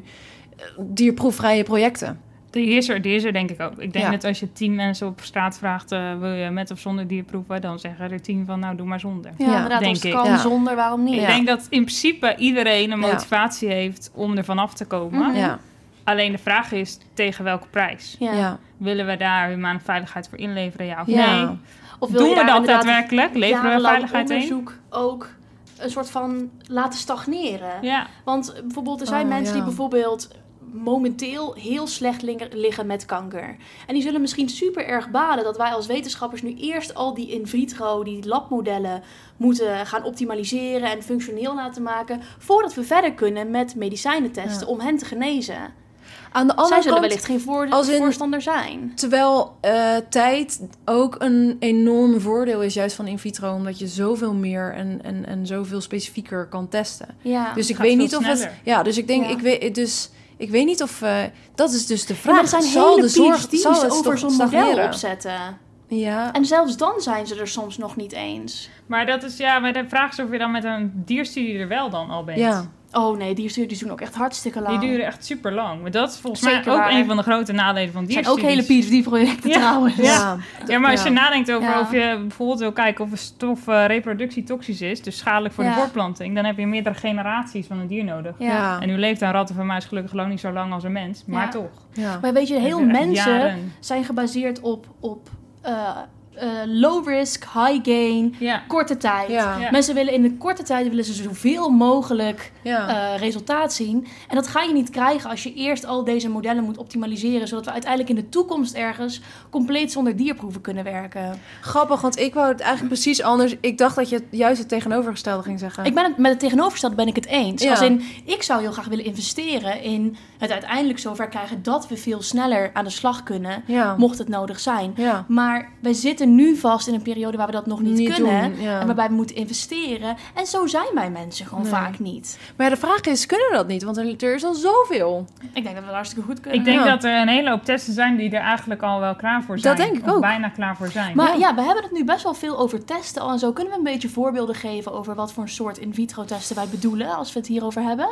[0.57, 2.20] eh, dierproefvrije projecten.
[2.50, 3.72] Die is er, die is er denk ik ook.
[3.78, 4.12] Ik denk Ja.
[4.12, 5.91] dat als je tien mensen op straat vraagt...
[5.91, 7.62] eh, wil je met of zonder dierproeven...
[7.62, 9.32] dan zeggen er tien van, nou, doe maar zonder.
[9.38, 9.80] Ja, Ja, inderdaad.
[9.80, 10.14] denk Als het ik.
[10.18, 10.38] kan Ja.
[10.38, 11.14] zonder, waarom niet?
[11.16, 11.28] Ik Ja.
[11.28, 13.08] denk dat in principe iedereen een Ja.
[13.08, 14.12] motivatie heeft...
[14.14, 15.36] om er vanaf te komen.
[15.36, 15.60] Ja,
[16.04, 18.16] Alleen de vraag is, tegen welke prijs?
[18.20, 18.32] Ja.
[18.34, 18.58] ja.
[18.78, 21.36] Willen we daar humane veiligheid voor inleveren, ja of Ja.
[21.45, 21.58] nee?
[22.00, 23.34] Of wil Doen we dat daadwerkelijk?
[23.36, 24.36] Leveren we veiligheid in?
[24.36, 25.30] onderzoek ook
[25.78, 27.72] een soort van laten stagneren?
[27.82, 30.28] Ja, Want bijvoorbeeld, er zijn Oh, mensen die bijvoorbeeld
[30.74, 33.55] momenteel heel slecht li- liggen met kanker.
[33.88, 37.28] En die zullen misschien super erg balen dat wij als wetenschappers nu eerst al die
[37.32, 39.03] in vitro, die labmodellen
[39.38, 44.74] moeten gaan optimaliseren en functioneel laten maken, voordat we verder kunnen met medicijnen testen Ja.
[44.74, 45.88] om hen te genezen.
[46.32, 48.91] Aan de Zij andere zullen kant, wellicht geen voor- als in- voorstander zijn.
[48.95, 54.34] terwijl eh, tijd ook een enorm voordeel is, juist van in vitro, omdat je zoveel
[54.34, 57.07] meer en, en, en zoveel specifieker kan testen.
[57.22, 57.53] Ja.
[57.53, 58.49] Dus ik gaat weet veel niet of het.
[58.63, 59.30] Ja, dus ik denk, Ja.
[59.32, 60.09] ik weet, dus
[60.39, 61.01] ik weet niet of.
[61.01, 61.23] eh,
[61.55, 62.33] dat is dus de Ja, vraag.
[62.35, 65.57] maar er zijn zal hele de zorg zal het over zo'n model opzetten.
[65.87, 66.33] Ja.
[66.33, 68.69] En zelfs dan zijn ze er soms nog niet eens.
[68.85, 71.67] maar dat is ja, maar de vraag is of je dan met een dierstudie er
[71.67, 72.37] wel dan al bent.
[72.39, 72.71] Ja.
[72.91, 74.79] Oh nee, die studies doen ook echt hartstikke lang.
[74.79, 75.81] Die duren echt super lang.
[75.81, 76.91] Maar dat is volgens Zeker mij ook waar.
[76.91, 78.87] een van de grote nadelen van Het zijn ook dierstudies.
[78.89, 79.55] hele PhD-projecten Ja.
[79.59, 79.95] trouwens.
[79.95, 80.37] Ja.
[80.67, 81.13] Ja, maar als je Ja.
[81.21, 81.79] nadenkt over Ja.
[81.79, 85.63] of je bijvoorbeeld wil kijken of een stof eh, reproductie toxisch is, dus schadelijk voor
[85.63, 85.69] Ja.
[85.73, 88.35] de voortplanting, dan heb je meerdere generaties van een dier nodig.
[88.39, 88.45] Ja.
[88.47, 88.79] Ja.
[88.81, 90.91] En nu leeft een rat of een muis gelukkig lang niet zo lang als een
[90.91, 91.49] mens, maar Ja.
[91.49, 91.71] toch.
[91.93, 92.19] Ja.
[92.21, 93.71] Maar weet je, heel mensen jaren.
[93.79, 95.29] zijn gebaseerd op, op
[95.61, 95.97] eh,
[96.39, 98.63] eh, low risk, high gain, Ja.
[98.67, 99.29] korte tijd.
[99.29, 99.57] Ja.
[99.57, 99.71] Ja.
[99.71, 102.87] Mensen willen in de korte tijd willen ze zoveel mogelijk Ja.
[103.13, 104.07] eh, resultaat zien.
[104.27, 107.65] En dat ga je niet krijgen als je eerst al deze modellen moet optimaliseren, zodat
[107.65, 111.39] we uiteindelijk in de toekomst ergens compleet zonder dierproeven kunnen werken.
[111.61, 113.55] Grappig, want ik wou het eigenlijk precies anders.
[113.61, 115.85] Ik dacht dat je het juist het tegenovergestelde ging zeggen.
[115.85, 117.63] Ik ben het met het tegenovergestelde ben ik het eens.
[117.63, 117.69] Ja.
[117.69, 121.97] Als in, ik zou heel graag willen investeren in het uiteindelijk zover krijgen dat we
[121.97, 123.95] veel sneller aan de slag kunnen, Ja.
[123.97, 124.93] mocht het nodig zijn.
[124.95, 125.25] Ja.
[125.27, 128.13] Maar wij zitten zitten nu vast in een periode waar we dat nog niet, Niet
[128.13, 128.51] kunnen.
[128.51, 128.80] doen, ja.
[128.80, 130.15] En waarbij we moeten investeren.
[130.34, 131.71] En zo zijn wij mensen gewoon Nee.
[131.71, 132.39] vaak niet.
[132.55, 133.84] Maar ja, de vraag is, kunnen we dat niet?
[133.84, 135.25] Want er, er is al zoveel.
[135.53, 136.59] Ik denk dat we dat hartstikke goed kunnen.
[136.59, 136.86] Ik denk Ja.
[136.89, 139.75] dat er een hele hoop testen zijn die er eigenlijk al wel klaar voor zijn.
[139.75, 140.21] Dat denk ik of ook.
[140.21, 141.15] bijna klaar voor zijn.
[141.15, 141.36] Maar Ja.
[141.47, 141.55] ja.
[141.55, 143.51] we hebben het nu best wel veel over testen al en zo.
[143.51, 146.67] Kunnen we een beetje voorbeelden geven over wat voor een soort in vitro testen wij
[146.67, 148.07] bedoelen als we het hierover hebben?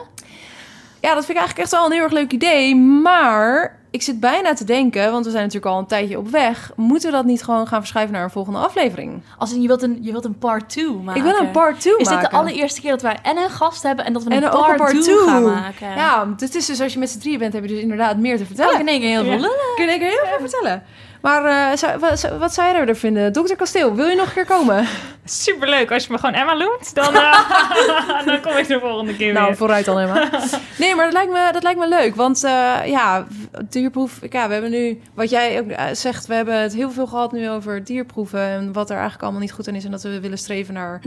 [1.08, 2.76] Ja, dat vind ik eigenlijk echt wel een heel erg leuk idee.
[2.76, 6.72] Maar ik zit bijna te denken, want we zijn natuurlijk al een tijdje op weg.
[6.76, 9.22] Moeten we dat niet gewoon gaan verschuiven naar een volgende aflevering?
[9.38, 11.26] Als in, je wilt een, je wilt een part 2 maken.
[11.26, 12.22] Ik wil een part 2 Is maken.
[12.22, 14.50] dit de allereerste keer dat wij en een gast hebben en dat we een En
[14.50, 15.26] part een part 2 two.
[15.26, 15.96] gaan maken?
[15.96, 18.38] Ja, het is dus als je met z'n drieën bent, heb je dus inderdaad meer
[18.38, 18.80] te Kan ik vertellen.
[18.80, 19.50] in één keer heel veel Ja.
[19.76, 20.84] Kun ik er heel veel vertellen.
[21.22, 23.34] Maar eh, zou- wat, zou- wat zou jij er vinden?
[23.34, 24.88] Dokter Kasteel, wil je nog een keer komen?
[25.26, 25.92] Superleuk.
[25.92, 27.40] Als je me gewoon Emma noemt, dan, eh,
[28.26, 29.56] dan kom ik de volgende keer Nou, weer.
[29.58, 30.30] vooruit dan helemaal.
[30.78, 32.16] Nee, maar dat lijkt me, dat lijkt me leuk.
[32.16, 33.26] Want eh, ja,
[33.70, 34.20] dierproef...
[34.30, 36.28] Ja, we hebben nu, wat jij ook zegt...
[36.28, 38.40] We hebben het heel veel gehad nu over dierproeven...
[38.40, 39.86] en wat er eigenlijk allemaal niet goed aan is...
[39.86, 41.02] en dat we willen streven naar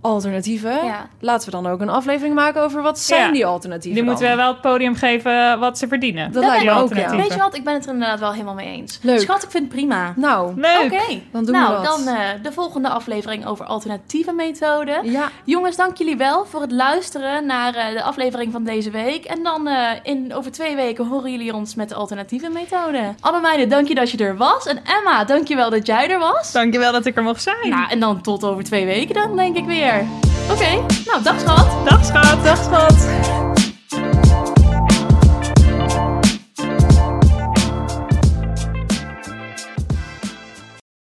[0.00, 0.84] alternatieven.
[0.84, 1.08] Ja.
[1.20, 2.82] Laten we dan ook een aflevering maken over...
[2.82, 3.32] wat zijn Ja.
[3.32, 6.32] die alternatieven Die moeten we wel het podium geven wat ze verdienen.
[6.32, 6.82] Dat Ja, lijkt me ook, ja.
[6.82, 7.24] alternatieven.
[7.28, 8.98] Weet je wat, ik ben het er inderdaad wel helemaal mee eens.
[9.02, 9.20] Leuk.
[9.20, 10.12] Schat, ik vind het prima.
[10.16, 10.84] Nou, Leuk.
[10.92, 12.04] Oké, dan doen nou we dat.
[12.04, 15.10] dan eh, de volgende aflevering over alternatieve methoden.
[15.10, 19.24] Ja, Jongens, dank jullie wel voor het luisteren naar eh, de aflevering van deze week.
[19.24, 23.14] En dan eh, in, over twee weken horen jullie ons met de alternatieve methode.
[23.20, 24.66] Annemeide, dank je dat je er was.
[24.66, 26.52] En Emma, dank je wel dat jij er was.
[26.52, 27.68] Dankjewel dat ik er mocht zijn.
[27.68, 29.95] Nou, en dan tot over twee weken dan, denk ik weer.
[30.50, 30.70] Oké,
[31.06, 31.66] nou, dag schat.
[31.84, 32.44] Dag schat.
[32.44, 33.45] dag schat.